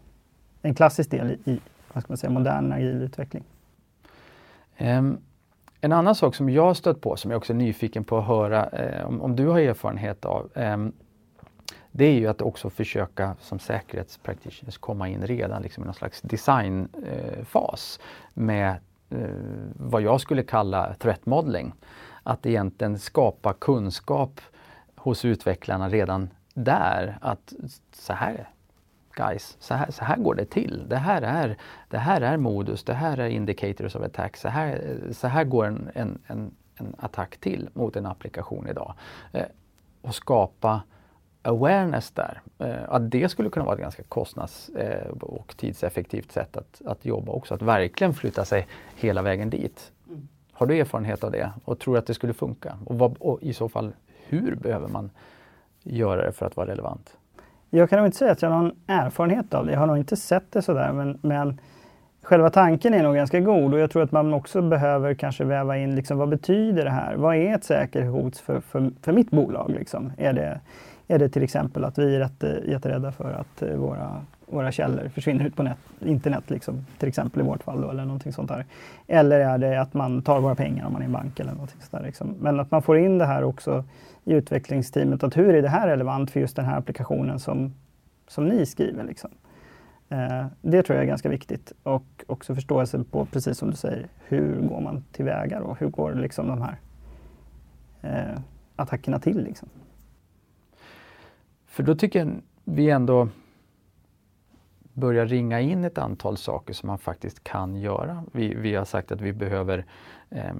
[0.62, 1.60] en klassisk del i,
[1.92, 3.44] vad ska man säga, modern agil utveckling.
[4.78, 5.18] Um, ehm,
[5.80, 8.68] en annan sak som jag stött på som jag också är nyfiken på att höra
[9.06, 10.50] um, om, du har erfarenhet av.
[10.54, 10.92] Um,
[11.92, 16.20] det är ju att också försöka som säkerhetspraktitioner komma in redan liksom i någon slags
[16.20, 18.76] designfas eh, med
[19.14, 19.28] uh,
[19.76, 21.72] vad jag skulle kalla threat modeling.
[22.22, 24.40] Att egentligen skapa kunskap
[24.96, 26.30] hos utvecklarna redan
[26.64, 27.52] där att
[27.92, 28.48] så här
[29.18, 30.84] guys, så här, så här går det till.
[30.88, 31.56] Det här, är,
[31.88, 34.36] det här är modus, det här är indicators of attack.
[34.36, 38.94] Så här, så här går en, en, en, en attack till mot en applikation idag.
[39.32, 39.46] Eh,
[40.02, 40.82] och skapa
[41.42, 42.40] awareness där.
[42.58, 47.04] Eh, att det skulle kunna vara ett ganska kostnads eh, och tidseffektivt sätt att, att
[47.04, 47.54] jobba också.
[47.54, 48.66] Att verkligen flytta sig
[48.96, 49.92] hela vägen dit.
[50.08, 50.28] Mm.
[50.52, 52.78] Har du erfarenhet av det och tror att det skulle funka?
[52.84, 53.92] Och, vad, och i så fall,
[54.26, 55.10] hur behöver man
[55.82, 57.16] göra det för att vara relevant?
[57.70, 59.72] Jag kan nog inte säga att jag har någon erfarenhet av det.
[59.72, 61.60] Jag har nog inte sett det sådär men, men
[62.22, 65.78] själva tanken är nog ganska god och jag tror att man också behöver kanske väva
[65.78, 67.16] in liksom, vad betyder det här?
[67.16, 69.70] Vad är ett säkerhetshot för, för, för mitt bolag?
[69.70, 70.12] Liksom?
[70.16, 70.60] Är det
[71.08, 74.72] är det till exempel att vi är rätt, eh, jätterädda för att eh, våra, våra
[74.72, 78.32] källor försvinner ut på net, internet, liksom, till exempel i vårt fall, då, eller någonting
[78.32, 78.66] sånt där.
[79.06, 81.80] Eller är det att man tar våra pengar om man är en bank eller någonting
[81.80, 82.06] sånt där.
[82.06, 82.34] Liksom.
[82.40, 83.84] Men att man får in det här också
[84.24, 87.74] i utvecklingsteamet, att hur är det här relevant för just den här applikationen som,
[88.28, 89.04] som ni skriver?
[89.04, 89.30] Liksom.
[90.08, 94.08] Eh, det tror jag är ganska viktigt och också förståelse på, precis som du säger,
[94.24, 96.78] hur går man tillväga och Hur går liksom de här
[98.00, 98.40] eh,
[98.76, 99.44] attackerna till?
[99.44, 99.68] Liksom?
[101.66, 103.28] För då tycker jag vi ändå
[104.92, 108.24] börjar ringa in ett antal saker som man faktiskt kan göra.
[108.32, 109.86] Vi, vi har sagt att vi behöver
[110.30, 110.54] eh,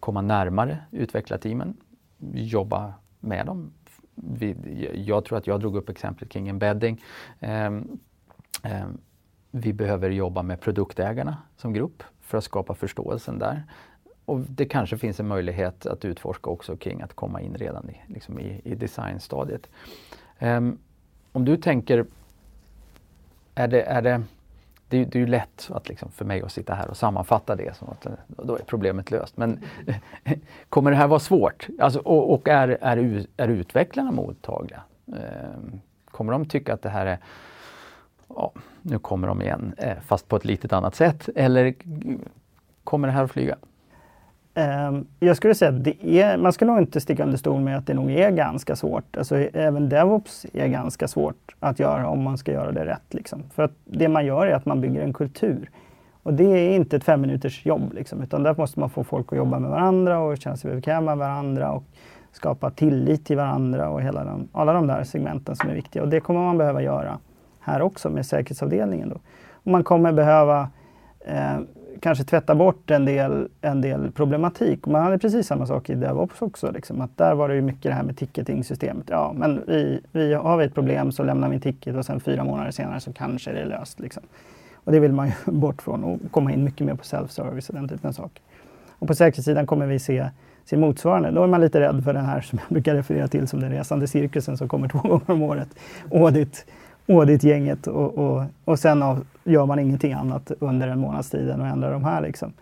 [0.00, 1.76] komma närmare utvecklarteamen,
[2.32, 3.72] jobba med dem.
[4.14, 4.56] Vi,
[5.06, 7.02] jag tror att jag drog upp exemplet kring embedding.
[7.40, 7.70] Eh,
[8.62, 8.86] Eh,
[9.50, 13.62] vi behöver jobba med produktägarna som grupp för att skapa förståelsen där.
[14.24, 18.00] Och det kanske finns en möjlighet att utforska också kring att komma in redan i,
[18.06, 19.68] liksom i, i designstadiet.
[20.40, 20.78] Um,
[21.32, 22.06] om du tänker,
[23.54, 24.22] är det, är det,
[24.88, 27.76] det, det är ju lätt att liksom för mig att sitta här och sammanfatta det
[27.76, 29.36] som att eh, då är problemet löst.
[29.36, 29.60] Men
[30.68, 31.68] kommer det här vara svårt?
[31.78, 34.82] Alltså, och, och är, är, är utvecklarna mottagliga?
[35.06, 35.78] Eh,
[36.10, 37.18] kommer de tycka att det här är
[38.36, 41.28] ja, nu kommer de igen, eh, fast på ett litet annat sätt.
[41.36, 41.74] Eller
[42.84, 43.56] kommer det här att flyga?
[44.54, 47.78] Ehm, jag skulle säga att det är, man ska nog inte sticka under stol med
[47.78, 49.16] att det nog är ganska svårt.
[49.16, 53.14] Alltså, även DevOps är ganska svårt att göra om man ska göra det rätt.
[53.14, 53.42] Liksom.
[53.54, 55.70] För att det man gör är att man bygger en kultur.
[56.22, 59.32] Och det är inte ett fem minuters jobb, liksom, utan där måste man få folk
[59.32, 61.84] att jobba med varandra och känna sig bekväma med varandra och
[62.32, 66.02] skapa tillit till varandra och hela de, alla de där segmenten som är viktiga.
[66.02, 67.18] Och det kommer man behöva göra
[67.62, 69.08] här också med säkerhetsavdelningen.
[69.08, 69.16] Då.
[69.52, 70.68] Och man kommer behöva
[71.20, 71.58] eh,
[72.00, 74.86] kanske tvätta bort en del, en del problematik.
[74.86, 76.70] Man hade precis samma sak i DevOps också.
[76.70, 79.06] Liksom, att där var det ju mycket det här med ticketing-systemet.
[79.10, 82.20] Ja, men vi, vi har vi ett problem så lämnar vi en ticket och sen
[82.20, 84.00] fyra månader senare så kanske det är löst.
[84.00, 84.22] Liksom.
[84.74, 87.74] Och det vill man ju bort från och komma in mycket mer på self-service och
[87.74, 88.42] den typen av saker.
[88.98, 90.28] Och på säkerhetssidan kommer vi se,
[90.64, 91.30] se motsvarande.
[91.30, 93.70] Då är man lite rädd för den här som jag brukar referera till som den
[93.70, 95.68] resande cirkusen som kommer två gånger om året.
[96.12, 96.66] Audit
[97.08, 101.60] auditgänget och, och, och sen av, gör man ingenting annat under en månads tid än
[101.60, 102.20] att ändra de här.
[102.20, 102.52] Liksom.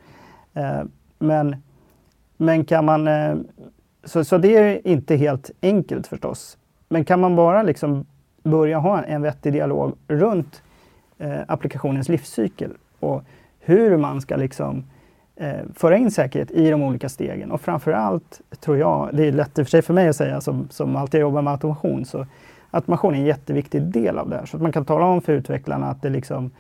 [0.54, 0.82] Eh,
[1.18, 1.56] men,
[2.36, 3.08] men kan man...
[3.08, 3.36] Eh,
[4.04, 6.58] så, så det är inte helt enkelt förstås.
[6.88, 8.06] Men kan man bara liksom
[8.42, 10.62] börja ha en, vettig dialog runt
[11.18, 13.24] eh, applikationens livscykel och
[13.60, 14.84] hur man ska liksom
[15.36, 17.50] eh, föra in säkerhet i de olika stegen.
[17.50, 20.40] Och framförallt tror jag, det är lätt i och för sig för mig att säga
[20.40, 22.26] som, som alltid jobbar med automation, så
[22.70, 24.46] automation är en jätteviktig del av det här.
[24.46, 26.50] Så att man kan tala om för utvecklarna att det liksom,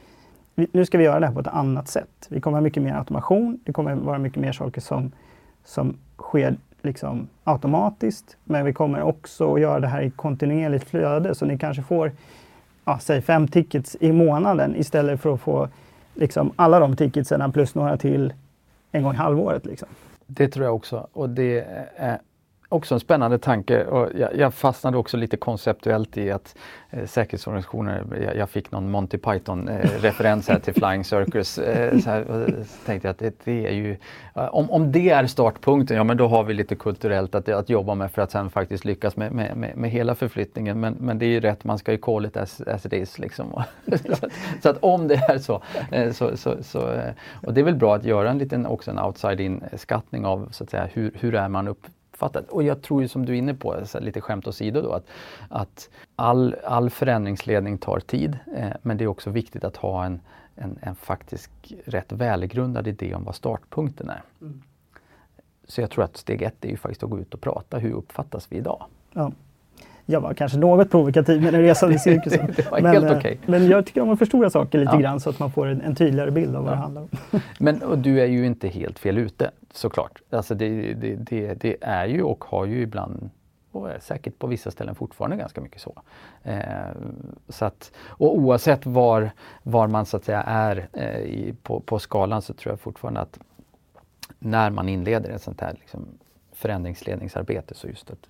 [0.54, 2.26] nu ska vi göra det här på ett annat sätt.
[2.28, 3.60] Vi kommer ha mycket mer automation.
[3.64, 5.12] Det kommer vara mycket mer saker som,
[5.64, 8.36] som sker liksom automatiskt.
[8.44, 11.34] Men vi kommer också att göra det här i kontinuerligt flöde.
[11.34, 12.12] Så ni kanske får,
[12.84, 15.68] ja, säg fem tickets i månaden istället för att få
[16.14, 18.32] liksom alla de ticketsen plus några till
[18.92, 19.66] en gång i halvåret.
[19.66, 19.88] Liksom.
[20.26, 21.06] Det tror jag också.
[21.12, 21.64] Och det
[21.96, 22.18] är
[22.72, 26.56] också en spännande tanke och jag, jag fastnade också lite konceptuellt i att
[26.90, 31.58] eh, säkerhetsorganisationer, jag, jag, fick någon Monty Python-referens eh, här till Flying Circus.
[31.58, 33.96] Eh, så, här, och så tänkte jag att det, det, är ju,
[34.34, 37.68] eh, om, om det är startpunkten, ja men då har vi lite kulturellt att, att
[37.68, 40.80] jobba med för att sen faktiskt lyckas med, med, med, med hela förflyttningen.
[40.80, 43.18] Men, men det är ju rätt, man ska ju call it as, as it is.
[43.18, 43.62] Liksom.
[43.86, 44.28] så,
[44.62, 47.12] så, att om det är så, eh, så, så, så, eh,
[47.46, 50.64] och det är väl bra att göra en liten också en outside-in skattning av så
[50.64, 51.86] att säga, hur, hur är man upp
[52.20, 52.50] uppfattat.
[52.50, 55.06] Och jag tror ju som du är inne på, lite skämt åsido då, att,
[55.48, 58.38] att all, all förändringsledning tar tid.
[58.56, 60.20] Eh, men det är också viktigt att ha en,
[60.56, 61.50] en, en faktisk
[61.84, 64.22] rätt välgrundad idé om vad startpunkten är.
[64.40, 64.62] Mm.
[65.64, 67.78] Så jag tror att steg ett är ju faktiskt att gå ut och prata.
[67.78, 68.84] Hur uppfattas vi idag?
[69.12, 69.32] Ja
[70.10, 72.46] jag var kanske något provokativ med den resande cirkusen.
[72.56, 73.36] det men, helt okay.
[73.46, 74.98] men jag tycker om att förstora saker lite ja.
[74.98, 76.76] grann så att man får en, en tydligare bild av vad ja.
[76.76, 77.08] det handlar om.
[77.58, 80.22] men och du är ju inte helt fel ute såklart.
[80.30, 83.30] Alltså det, det, det, det är ju och har ju ibland
[83.72, 86.02] och är säkert på vissa ställen fortfarande ganska mycket så.
[86.42, 86.58] Eh,
[87.48, 89.30] så att, och oavsett var,
[89.62, 93.20] var man så att säga är eh, i, på, på skalan så tror jag fortfarande
[93.20, 93.38] att
[94.38, 96.06] när man inleder ett sånt här liksom,
[96.60, 98.28] förändringsledningsarbete så just att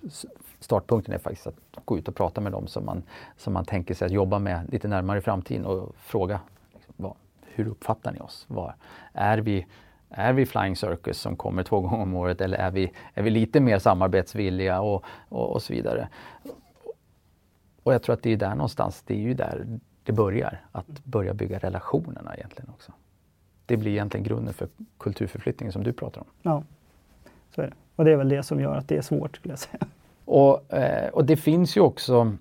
[0.59, 3.03] startpunkten är faktiskt att gå ut och prata med dem som man,
[3.37, 6.39] som man tänker sig att jobba med lite närmare i framtiden och fråga
[6.73, 8.45] liksom, vad, hur uppfattar ni oss?
[8.47, 8.75] Var,
[9.13, 9.67] är, vi,
[10.09, 13.29] är vi Flying Circus som kommer två gånger om året eller är vi, är vi
[13.29, 16.09] lite mer samarbetsvilliga och, och, och så vidare?
[17.83, 21.05] Och jag tror att det är där någonstans, det är ju där det börjar, att
[21.05, 22.91] börja bygga relationerna egentligen också.
[23.65, 24.67] Det blir egentligen grunden för
[24.97, 26.27] kulturförflyttningen som du pratar om.
[26.41, 26.63] Ja,
[27.55, 27.73] så är det.
[28.01, 29.87] Och det är väl det som gör att det är svårt skulle jag säga.
[30.25, 32.37] Och, eh, och det finns ju också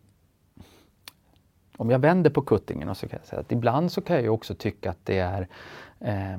[1.77, 4.29] om jag vänder på kuttingen så kan jag säga att ibland så kan jag ju
[4.29, 5.49] också tycka att det är
[6.01, 6.39] eh,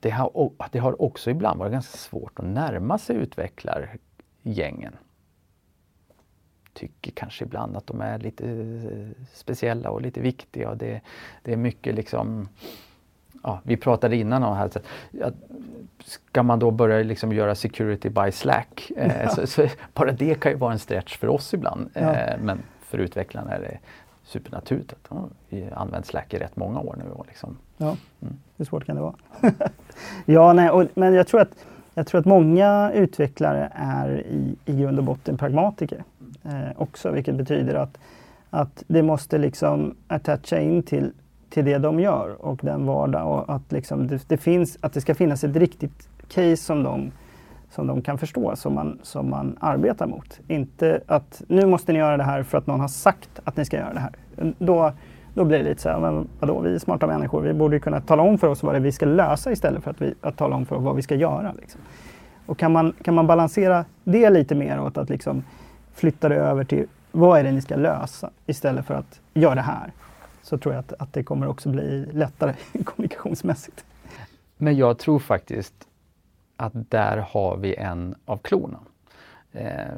[0.00, 4.96] det, har, det har också ibland varit ganska svårt att närma sig utvecklargängen.
[6.72, 10.70] Tycker kanske ibland att de är lite eh, speciella och lite viktiga.
[10.70, 11.00] Och det,
[11.42, 12.48] det är mycket liksom
[13.42, 15.34] ja, vi pratade innan om här, att,
[16.04, 18.90] ska man då börja liksom göra security by Slack?
[18.96, 19.28] Eh, ja.
[19.28, 21.90] så, så, bara det kan ju vara en stretch för oss ibland.
[21.92, 22.00] Ja.
[22.00, 23.78] Eh, men för utvecklarna är det
[24.24, 24.92] supernaturligt.
[24.92, 27.10] Att, oh, vi använt Slack i rätt många år nu.
[27.10, 27.56] Och liksom.
[27.76, 28.34] Ja, mm.
[28.56, 29.14] hur svårt kan det vara?
[30.24, 34.76] ja, nej, och, men jag tror, att, jag tror att många utvecklare är i, i
[34.76, 36.04] grund och botten pragmatiker
[36.44, 37.98] eh, också, vilket betyder att,
[38.50, 41.12] att det måste liksom attacha in till
[41.50, 45.00] till det de gör och den vardag och att, liksom det, det, finns, att det
[45.00, 47.12] ska finnas ett riktigt case som de,
[47.70, 50.40] som de kan förstå, som man, som man arbetar mot.
[50.48, 53.64] Inte att nu måste ni göra det här för att någon har sagt att ni
[53.64, 54.12] ska göra det här.
[54.58, 54.92] Då,
[55.34, 58.00] då blir det lite så här, men vadå, vi är smarta människor, vi borde kunna
[58.00, 60.36] tala om för oss vad det är vi ska lösa istället för att, vi, att
[60.36, 61.52] tala om för oss vad vi ska göra.
[61.52, 61.80] Liksom.
[62.46, 65.44] Och kan man, kan man balansera det lite mer åt att liksom
[65.94, 69.60] flytta det över till vad är det ni ska lösa istället för att göra det
[69.60, 69.92] här.
[70.50, 73.84] Så tror jag att, att det kommer också bli lättare kommunikationsmässigt.
[74.56, 75.74] Men jag tror faktiskt
[76.56, 78.80] att där har vi en av klorna.
[79.52, 79.94] Eh,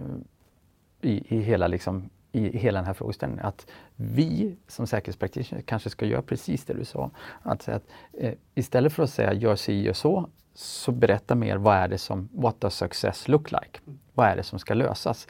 [1.01, 3.45] i, i, hela liksom, i hela den här frågeställningen.
[3.45, 7.11] Att vi som säkerhetspraktiker kanske ska göra precis det du sa.
[7.43, 11.77] Att, att eh, istället för att säga gör si och så, så berätta mer vad
[11.77, 13.81] är det som, what does success look like?
[14.15, 15.29] Vad är det som ska lösas?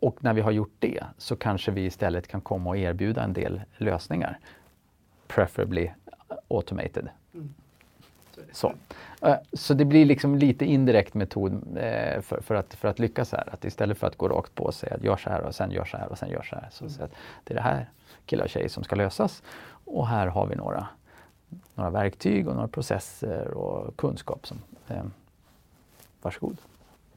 [0.00, 3.32] Och när vi har gjort det så kanske vi istället kan komma och erbjuda en
[3.32, 4.38] del lösningar.
[5.34, 5.90] Preferably
[6.48, 7.08] automated.
[7.34, 7.54] Mm.
[8.52, 8.74] Så.
[9.22, 13.32] Eh, så det blir liksom lite indirekt metod eh, för, för, att, för att lyckas
[13.32, 13.48] här.
[13.52, 15.70] Att istället för att gå rakt på och säga att gör så här och sen
[15.70, 16.68] gör så här och sen gör så här.
[16.70, 16.96] Så, mm.
[17.00, 17.10] att
[17.44, 17.88] det är det här
[18.26, 19.42] killar och tjejer som ska lösas.
[19.84, 20.86] Och här har vi några,
[21.74, 24.46] några verktyg och några processer och kunskap.
[24.46, 25.04] Som, eh,
[26.22, 26.56] varsågod.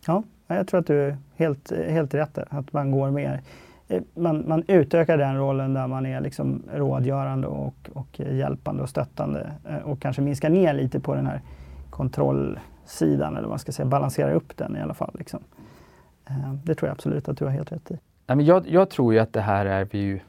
[0.06, 2.48] Ja, jag tror att du är helt, helt rätt där.
[2.50, 3.42] Att man går mer
[3.88, 8.90] Eh, man, man utökar den rollen där man är liksom rådgörande och, och hjälpande och
[8.90, 11.42] stöttande eh, och kanske minskar ner lite på den här
[11.90, 15.12] kontrollsidan eller vad man ska säga, balanserar upp den i alla fall.
[15.14, 15.40] Liksom.
[16.26, 17.98] Eh, det tror jag absolut att du har helt rätt i.
[18.28, 20.20] jag, jag tror ju att det här är vi ju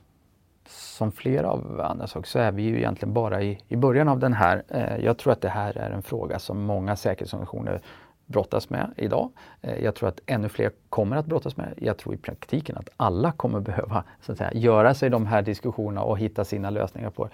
[0.68, 4.18] som flera av andra saker så är vi ju egentligen bara i, i början av
[4.18, 4.62] den här.
[5.00, 7.80] jag tror att det här är en fråga som många säkerhetsorganisationer
[8.26, 9.30] brottas med idag.
[9.60, 11.74] Eh, jag tror att ännu fler kommer att brottas med.
[11.76, 15.42] Jag tror i praktiken att alla kommer behöva så att säga, göra sig de här
[15.42, 17.30] diskussionerna och hitta sina lösningar på det.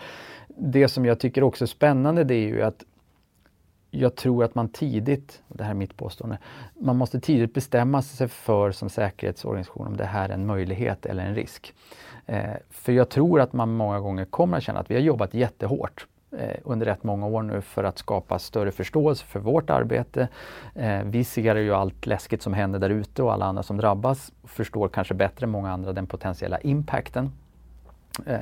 [0.49, 2.85] Det som jag tycker också är spännande det är ju att
[3.91, 6.39] jag tror att man tidigt, det här är mitt påstående,
[6.81, 11.27] man måste tidigt bestämma sig för som säkerhetsorganisation om det här är en möjlighet eller
[11.27, 11.75] en risk.
[12.27, 15.35] Eh, för jag tror att man många gånger kommer att känna att vi har jobbat
[15.35, 16.07] jättehårt
[16.65, 20.29] under rätt många år nu för att skapa större förståelse för vårt arbete.
[20.75, 24.33] Eh, vi ser ju allt läskigt som händer där ute och alla andra som drabbas
[24.45, 27.33] förstår kanske bättre än många andra den potentiella impacten.
[28.27, 28.41] Eh,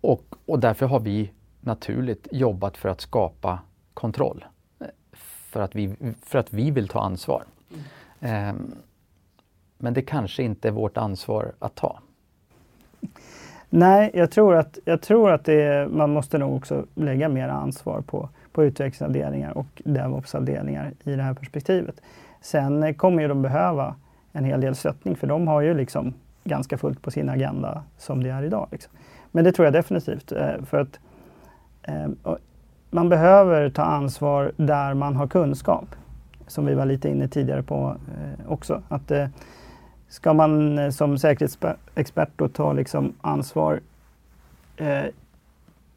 [0.00, 3.58] och, och därför har vi naturligt jobbat för att skapa
[3.94, 4.44] kontroll.
[5.12, 7.44] För att vi, för att vi vill ta ansvar.
[8.20, 8.74] Mm.
[9.78, 12.00] Men det kanske inte är vårt ansvar att ta.
[13.74, 18.00] Nej, jag tror att, jag tror att det, man måste nog också lägga mer ansvar
[18.00, 21.94] på, på utvecklingsavdelningar och DevOps-avdelningar i det här perspektivet.
[22.40, 23.94] Sen kommer ju de behöva
[24.32, 28.22] en hel del stöttning för de har ju liksom ganska fullt på sin agenda som
[28.22, 28.68] det är idag.
[28.70, 28.92] Liksom.
[29.30, 30.32] Men det tror jag definitivt.
[30.32, 31.00] Eh, för att
[31.82, 32.36] eh,
[32.90, 35.86] man behöver ta ansvar där man har kunskap.
[36.46, 38.82] Som vi var lite inne tidigare på eh, också.
[38.88, 39.12] Att
[40.12, 43.80] ska man eh, som säkerhetsexpert då ta liksom ansvar
[44.76, 45.04] eh,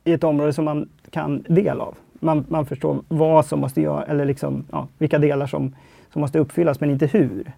[0.04, 1.95] i ett område som man kan del av.
[2.19, 5.75] Man, man förstår vad som måste göras, eller liksom, ja, vilka delar som,
[6.13, 7.51] som måste uppfyllas, men inte hur.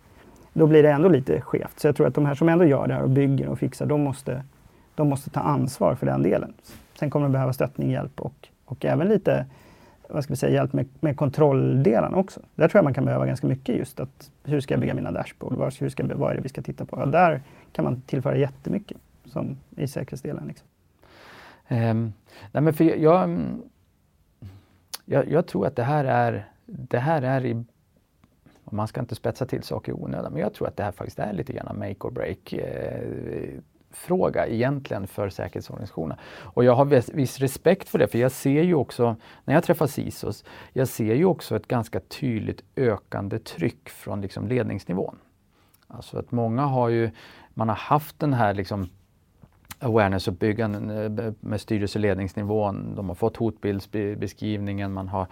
[0.54, 1.80] Då blir det ändå lite skevt.
[1.80, 3.86] Så jag tror att de här som ändå gör det här och bygger och fixar,
[3.86, 4.44] de måste,
[4.96, 6.54] de måste ta ansvar för den delen.
[7.00, 9.46] Sen kommer de behöva stöttning, hjälp och, och även lite
[10.10, 12.42] vad ska vi säga, hjälp med, med kontrolldelarna också.
[12.56, 15.12] Där tror jag man kan behöva ganska mycket just att hur ska jag bygga mina
[15.12, 15.54] dashboard?
[15.54, 17.00] Var, hur ska, vad är det vi ska titta på?
[17.00, 17.42] Ja, där
[17.72, 20.48] kan man tillföra jättemycket som i säkerhetsdelen.
[20.48, 20.68] Liksom.
[21.70, 22.14] Um,
[22.52, 23.62] nej men för jag, mm,
[25.06, 27.64] jag, jag, tror att det här är, det här är i
[28.72, 31.20] man ska inte spetsa till saker i onödan, men jag tror att det här faktiskt
[31.20, 33.60] är lite grann make or break eh,
[33.92, 36.18] fråga egentligen för säkerhetsorganisationerna.
[36.44, 39.88] Och jag har viss respekt för det, för jag ser ju också, när jag träffar
[39.88, 45.18] CISOs, jag ser ju också ett ganska tydligt ökande tryck från liksom ledningsnivån.
[45.88, 47.12] Alltså att många har ju,
[47.54, 48.90] man har haft den här liksom
[49.80, 52.96] awareness-uppbyggande eh, med styrelse och ledningsnivån.
[52.96, 55.28] De har fått hotbildsbeskrivningen, man har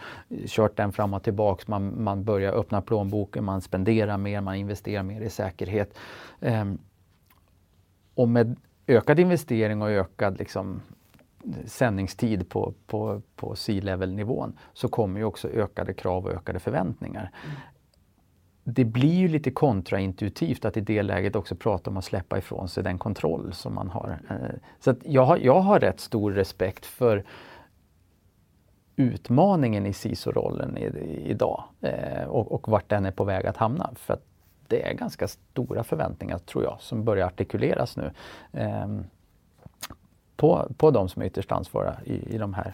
[0.48, 1.68] kört den fram och tillbaks.
[1.68, 5.98] Man, man börjar öppna plånboken, man spenderar mer, man investerar mer i säkerhet.
[6.39, 6.80] Um,
[8.15, 8.56] och med
[8.88, 10.82] ökad investering och ökad liksom,
[11.65, 17.32] sändningstid på, på, på C-level-nivån så kommer ju också ökade krav och ökade förväntningar.
[17.45, 17.58] Mm.
[18.63, 22.70] Det blir ju lite kontraintuitivt att i det läget också prata om att släppa ifrån
[22.70, 24.20] sig den kontroll som man har.
[24.30, 24.36] Eh,
[24.80, 27.24] så jag, har, jag har rätt stor respekt för
[28.95, 30.78] utmaningen i CISO-rollen
[31.26, 33.89] idag eh, och, och vart den är på väg att hamna.
[33.95, 34.24] För att
[34.68, 38.11] det är ganska stora förväntningar, tror jag, som börjar artikuleras nu
[38.51, 38.88] eh,
[40.36, 42.74] på, på de som är ytterst ansvariga i, i de här,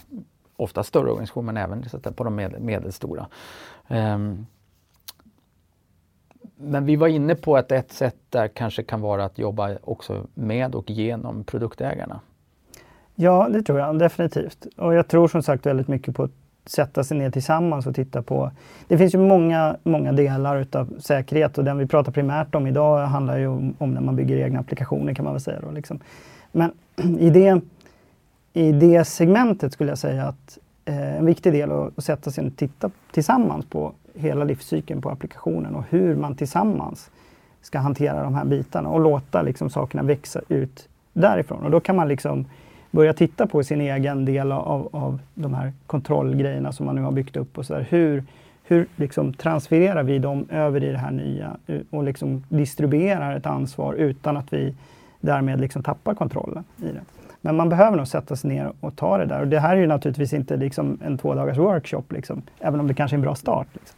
[0.55, 3.27] ofta större organisationerna, men även så att på de med, medelstora.
[3.87, 4.17] Eh,
[6.55, 10.27] men vi var inne på att ett sätt där kanske kan vara att jobba också
[10.33, 12.19] med och genom produktägarna.
[13.15, 14.67] Ja, det tror jag definitivt.
[14.77, 16.31] Och jag tror som sagt väldigt mycket på ett
[16.65, 18.51] sätta sig ner tillsammans och titta på...
[18.87, 23.05] Det finns ju många, många delar utav säkerhet och den vi pratar primärt om idag
[23.05, 25.59] handlar ju om, om när man bygger egna applikationer kan man väl säga.
[25.61, 25.99] Då, liksom.
[26.51, 26.71] Men
[27.19, 27.61] i det,
[28.53, 32.47] i det segmentet skulle jag säga att eh, en viktig del är att sätta sig
[32.47, 37.11] och titta tillsammans på hela livscykeln på applikationen och hur man tillsammans
[37.61, 41.63] ska hantera de här bitarna och låta liksom sakerna växa ut därifrån.
[41.63, 42.45] Och då kan man liksom
[42.91, 47.11] börja titta på sin egen del av, av de här kontrollgrejerna som man nu har
[47.11, 47.87] byggt upp och så där.
[47.89, 48.23] Hur,
[48.63, 53.45] hur liksom transfererar vi dem över i det här nya eh, och liksom distribuerar ett
[53.45, 54.75] ansvar utan att vi
[55.19, 57.01] därmed liksom tappar kontrollen i det.
[57.41, 59.41] Men man behöver nog sätta sig ner och ta det där.
[59.41, 62.87] Och det här är ju naturligtvis inte liksom en två dagars workshop, liksom, även om
[62.87, 63.67] det kanske är en bra start.
[63.73, 63.97] Liksom.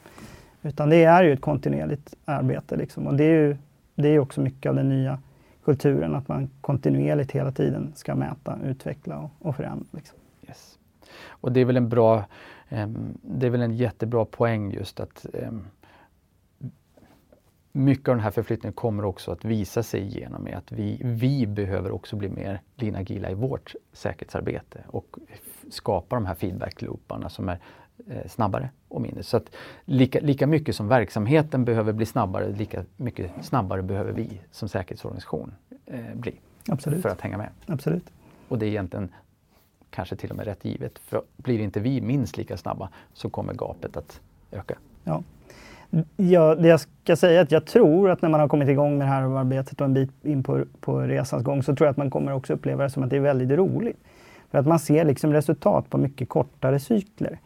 [0.62, 2.76] Utan det är ju ett kontinuerligt arbete.
[2.76, 3.08] Liksom.
[3.08, 3.58] Och det är ju
[3.96, 5.18] det är också mycket av den nya
[5.66, 9.86] kulturen, att man kontinuerligt hela tiden ska mäta, utveckla och, och förändra.
[9.92, 10.18] Liksom.
[10.48, 10.80] Yes.
[11.28, 12.26] Och det är väl en bra,
[12.70, 15.68] um, det är väl en jättebra poäng just att um,
[17.72, 21.92] mycket av den här förflyttningen kommer också att visa sig genom att vi, vi behöver
[21.92, 25.18] också bli mer linagila i vårt säkerhetsarbete och
[25.70, 27.60] skapa de här feedback-looparna som är
[28.26, 29.24] snabbare och mindre.
[29.24, 34.42] Så att lika, lika mycket som verksamheten behöver bli snabbare, lika mycket snabbare behöver vi
[34.52, 35.52] som säkerhetsorganisation
[35.86, 36.40] eh, bli.
[36.68, 37.02] Absolut.
[37.02, 37.50] För att hänga med.
[37.66, 38.12] Absolut.
[38.48, 39.10] Och det är egentligen
[39.90, 41.00] kanske till och med rätt givet.
[41.00, 44.22] För blir inte vi minst lika snabba så kommer gapet att
[44.52, 44.78] öka.
[45.04, 45.24] Ja.
[46.18, 48.98] Ja, det jag ska säga är att jag tror att när man har kommit igång
[48.98, 51.92] med det här arbetet och en bit in på, på resans gång så tror jag
[51.92, 53.98] att man kommer också uppleva det som att det är väldigt roligt.
[54.52, 57.40] För att man ser liksom resultat på mycket kortare cykler.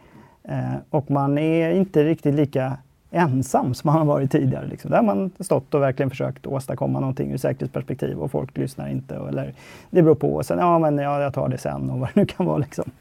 [0.47, 2.77] Eh, och man är inte riktigt lika
[3.11, 4.67] ensam som man har varit tidigare.
[4.67, 4.91] Liksom.
[4.91, 9.15] Där har man stått och verkligen försökt åstadkomma någonting ur säkerhetsperspektiv och folk lyssnar inte.
[9.15, 9.53] eller
[9.89, 10.35] det beror på.
[10.35, 12.57] Och sen, ja men ja, jag tar det sen och vad det nu kan vara.
[12.57, 12.91] Liksom.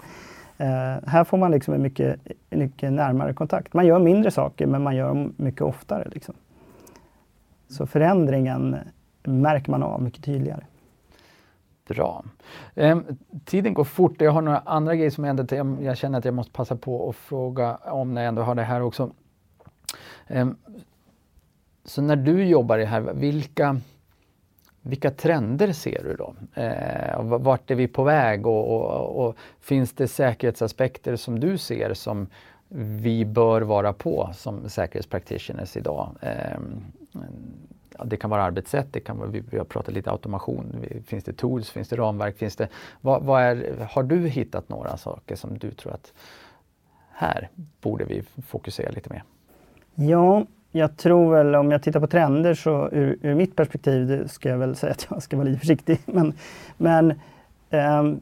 [0.59, 2.20] Eh, här får man liksom en mycket,
[2.51, 3.74] mycket närmare kontakt.
[3.74, 6.09] Man gör mindre saker men man gör dem mycket oftare.
[6.12, 6.34] Liksom.
[7.68, 8.76] Så förändringen
[9.24, 10.62] märker man av mycket tydligare.
[11.89, 12.24] Bra.
[12.74, 12.99] Eh,
[13.45, 14.20] tiden går fort.
[14.20, 17.16] Jag har några andra grejer som jag, jag känner att jag måste passa på att
[17.16, 19.11] fråga om när jag ändå har det här också.
[20.26, 20.49] Eh,
[21.84, 23.80] så när du jobbar i det här, vilka,
[24.80, 26.34] vilka trender ser du då?
[26.62, 31.95] Eh, vart är vi på väg och, och, och, finns det säkerhetsaspekter som du ser
[31.95, 32.26] som
[32.68, 36.16] vi bör vara på som säkerhetspractitioners idag?
[36.20, 36.61] Eh,
[37.99, 41.24] ja, det kan vara arbetssätt, det kan vara, vi, vi har pratat lite automation, finns
[41.24, 42.68] det tools, finns det ramverk, finns det,
[43.01, 46.12] vad, vad är, har du hittat några saker som du tror att
[47.11, 47.49] här
[47.80, 49.22] borde vi fokusera lite mer?
[49.94, 54.49] Ja, jag tror väl om jag tittar på trender så ur, ur mitt perspektiv ska
[54.49, 55.99] jag väl säga att jag ska vara lite försiktig.
[56.07, 56.32] Men,
[56.76, 57.11] men
[57.70, 58.12] eh,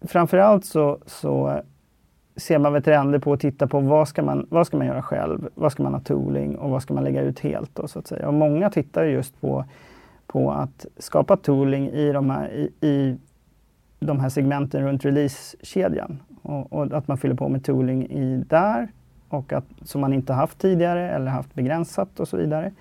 [0.00, 1.62] framförallt så, så
[2.36, 5.02] ser man väl trender på att titta på vad ska, man, vad ska man göra
[5.02, 5.48] själv?
[5.54, 7.74] Vad ska man ha tooling och vad ska man lägga ut helt?
[7.74, 8.28] Då, så att säga.
[8.28, 9.64] Och många tittar just på,
[10.26, 13.16] på att skapa tooling i de här, i, i
[14.00, 16.18] de här segmenten runt releasekedjan.
[16.42, 18.88] Och, och, att man fyller på med tooling i där
[19.28, 22.72] och att, som man inte haft tidigare eller haft begränsat och så vidare.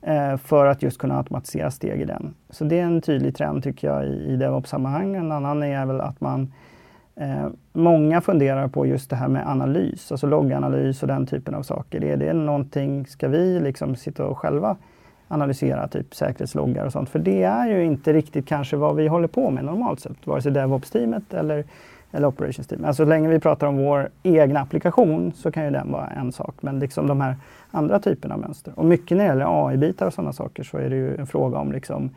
[0.00, 2.34] Eh, för att just kunna automatisera steg i den.
[2.50, 5.14] Så det är en tydlig trend tycker jag i, i DevOps-sammanhang.
[5.14, 6.52] En annan är väl att man
[7.16, 11.62] Eh, många funderar på just det här med analys, alltså logganalys och den typen av
[11.62, 12.04] saker.
[12.04, 14.76] Är det någonting, ska vi liksom sitta och själva
[15.28, 17.08] analysera typ säkerhetsloggar och sånt?
[17.08, 20.42] För det är ju inte riktigt kanske vad vi håller på med normalt sett, vare
[20.42, 21.64] sig DevOps-teamet eller,
[22.12, 22.86] eller Operations-teamet.
[22.86, 26.32] Alltså så länge vi pratar om vår egna applikation så kan ju den vara en
[26.32, 27.36] sak, men liksom de här
[27.70, 28.72] andra typerna av mönster.
[28.76, 31.58] Och mycket när det gäller AI-bitar och sådana saker så är det ju en fråga
[31.58, 32.10] om liksom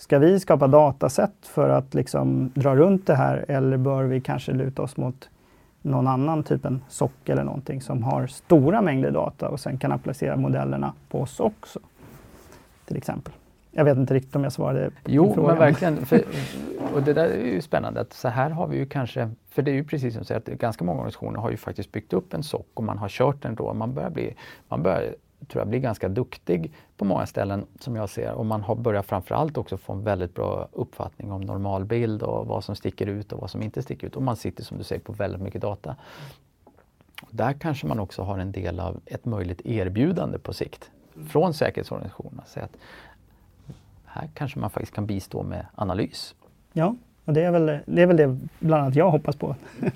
[0.00, 4.52] Ska vi skapa datasätt för att liksom dra runt det här eller bör vi kanske
[4.52, 5.28] luta oss mot
[5.82, 9.92] någon annan, typ en SOC eller någonting som har stora mängder data och sen kan
[9.92, 11.80] applicera modellerna på oss också.
[12.86, 13.32] Till exempel.
[13.70, 15.50] Jag vet inte riktigt om jag svarade på Jo, frågan.
[15.50, 16.06] men verkligen.
[16.06, 16.22] För,
[16.94, 19.70] och det där är ju spännande att så här har vi ju kanske, för det
[19.70, 22.34] är ju precis som du säger att ganska många organisationer har ju faktiskt byggt upp
[22.34, 23.74] en SOC och man har kört den då.
[23.74, 24.34] Man börjar bli,
[24.68, 25.14] man börjar
[25.48, 29.06] tror jag blir ganska duktig på många ställen som jag ser och man har börjat
[29.06, 33.40] framförallt också få en väldigt bra uppfattning om normalbild och vad som sticker ut och
[33.40, 35.96] vad som inte sticker ut och man sitter som du säger på väldigt mycket data.
[37.30, 40.90] Där kanske man också har en del av ett möjligt erbjudande på sikt
[41.28, 42.42] från säkerhetsorganisationerna.
[42.46, 42.76] Så att
[44.04, 46.34] här kanske man faktiskt kan bistå med analys.
[46.72, 49.56] Ja, och det är väl det, är väl det bland annat jag hoppas på.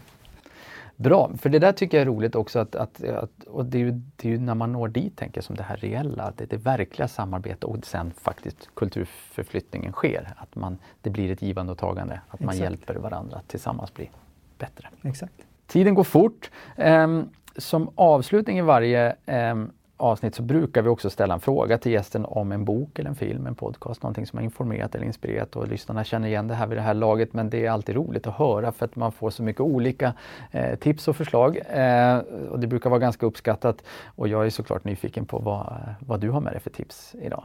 [0.97, 3.81] Bra, för det där tycker jag är roligt också att, att, att och det är,
[3.81, 6.47] ju, det är ju när man når dit tänker jag som det här reella, det,
[6.47, 10.35] det verkliga samarbetet och sen faktiskt kulturförflyttningen sker.
[10.37, 14.11] Att man, det blir ett givande och tagande, att man hjälper varandra att tillsammans bli
[14.59, 14.89] bättre.
[15.03, 15.35] Exakt.
[15.67, 16.51] Tiden går fort.
[16.77, 21.93] Um, som avslutning i varje um, avsnitt så brukar vi också ställa en fråga till
[21.93, 25.57] gästen om en bok eller en film, en podcast, någonting som har informerat eller inspirerat
[25.57, 28.27] och lyssnarna känner igen det här vid det här laget men det är alltid roligt
[28.27, 30.13] att höra för att man får så mycket olika
[30.51, 32.19] eh, tips och förslag eh,
[32.51, 36.31] och det brukar vara ganska uppskattat och jag är såklart nyfiken på vad, vad du
[36.31, 37.45] har med dig för tips idag.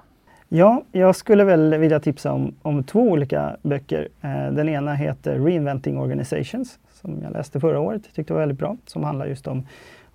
[0.52, 4.10] Ja, jag skulle väl vilja tipsa om, om två olika böcker.
[4.22, 8.78] Eh, den ena heter Reinventing Organizations som jag läste förra året, tyckte var väldigt bra,
[8.86, 9.68] som handlar just om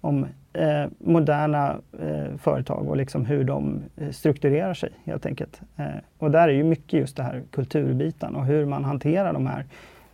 [0.05, 5.61] om eh, moderna eh, företag och liksom hur de eh, strukturerar sig helt enkelt.
[5.77, 5.87] Eh,
[6.19, 9.65] och där är ju mycket just det här kulturbiten och hur man hanterar de här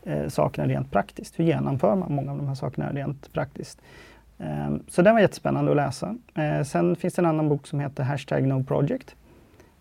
[0.02, 1.38] eh, sakerna rent praktiskt.
[1.38, 3.80] Hur genomför man många av de här sakerna rent praktiskt?
[4.38, 6.16] Eh, så den var jättespännande att läsa.
[6.34, 9.16] Eh, sen finns det en annan bok som heter Hashtag No Project.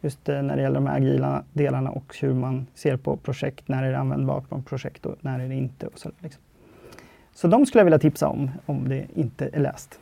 [0.01, 3.68] Just eh, när det gäller de här agila delarna och hur man ser på projekt.
[3.68, 5.88] När är det användbart på projekt och när är det inte?
[5.88, 6.41] Och så, liksom.
[7.40, 10.00] Så de skulle jag vilja tipsa om, om det inte är läst.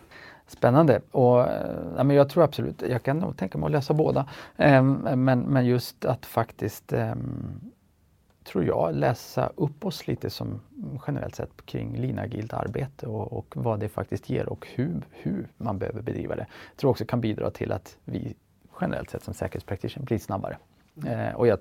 [0.48, 1.02] Spännande.
[1.12, 4.30] Och, eh, ja, men jag tror absolut, jag kan nog tänka mig att läsa båda.
[4.58, 7.72] Um, men, men just att faktiskt, um,
[8.44, 10.62] tror jag, läsa upp oss lite som
[11.08, 15.78] generellt sett kring linagilt arbete och, och, vad det faktiskt ger och hur, hur man
[15.78, 16.46] behöver bedriva det.
[16.72, 18.36] Jag tror också kan bidra till att vi
[18.82, 20.58] generellt sett som säkerhetspraktiker blir snabbare.
[21.06, 21.60] Uh, och jag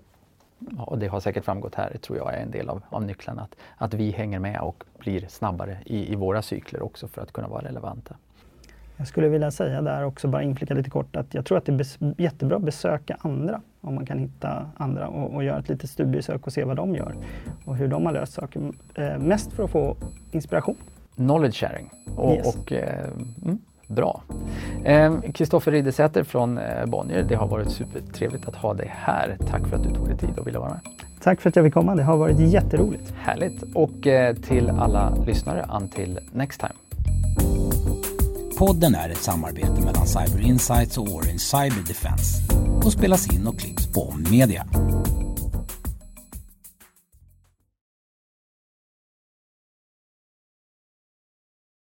[0.78, 3.56] och det har säkert framgått här, tror jag är en del av, av nycklarna, att,
[3.76, 7.48] att vi hänger med och blir snabbare i, i våra cykler också för att kunna
[7.48, 8.16] vara relevanta.
[8.96, 11.72] Jag skulle vilja säga där också, bara inflika lite kort, att jag tror att det
[11.72, 13.60] är jättebra att besöka andra.
[13.80, 16.94] Om man kan hitta andra och, och göra ett litet studiebesök och se vad de
[16.94, 17.14] gör
[17.64, 18.72] och hur de har löst saker.
[18.94, 19.96] Eh, mest för att få
[20.30, 20.76] inspiration.
[21.14, 21.90] Knowledge sharing.
[22.16, 22.56] Och, yes.
[22.56, 23.08] och eh,
[23.44, 24.22] mm, Bra.
[25.34, 29.38] Kristoffer eh, Riddersäter från eh, Bonnier, det har varit supertrevligt att ha dig här.
[29.50, 30.80] Tack för att du tog dig tid och ville vara med.
[31.22, 31.94] Tack för att jag fick komma.
[31.94, 33.14] Det har varit jätteroligt.
[33.18, 33.62] Härligt.
[33.74, 36.72] Och eh, till alla lyssnare, until next time.
[38.58, 42.42] Podden är ett samarbete mellan Cyber Insights och Orange Cyber Defense
[42.84, 44.66] och spelas in och klipps på Media.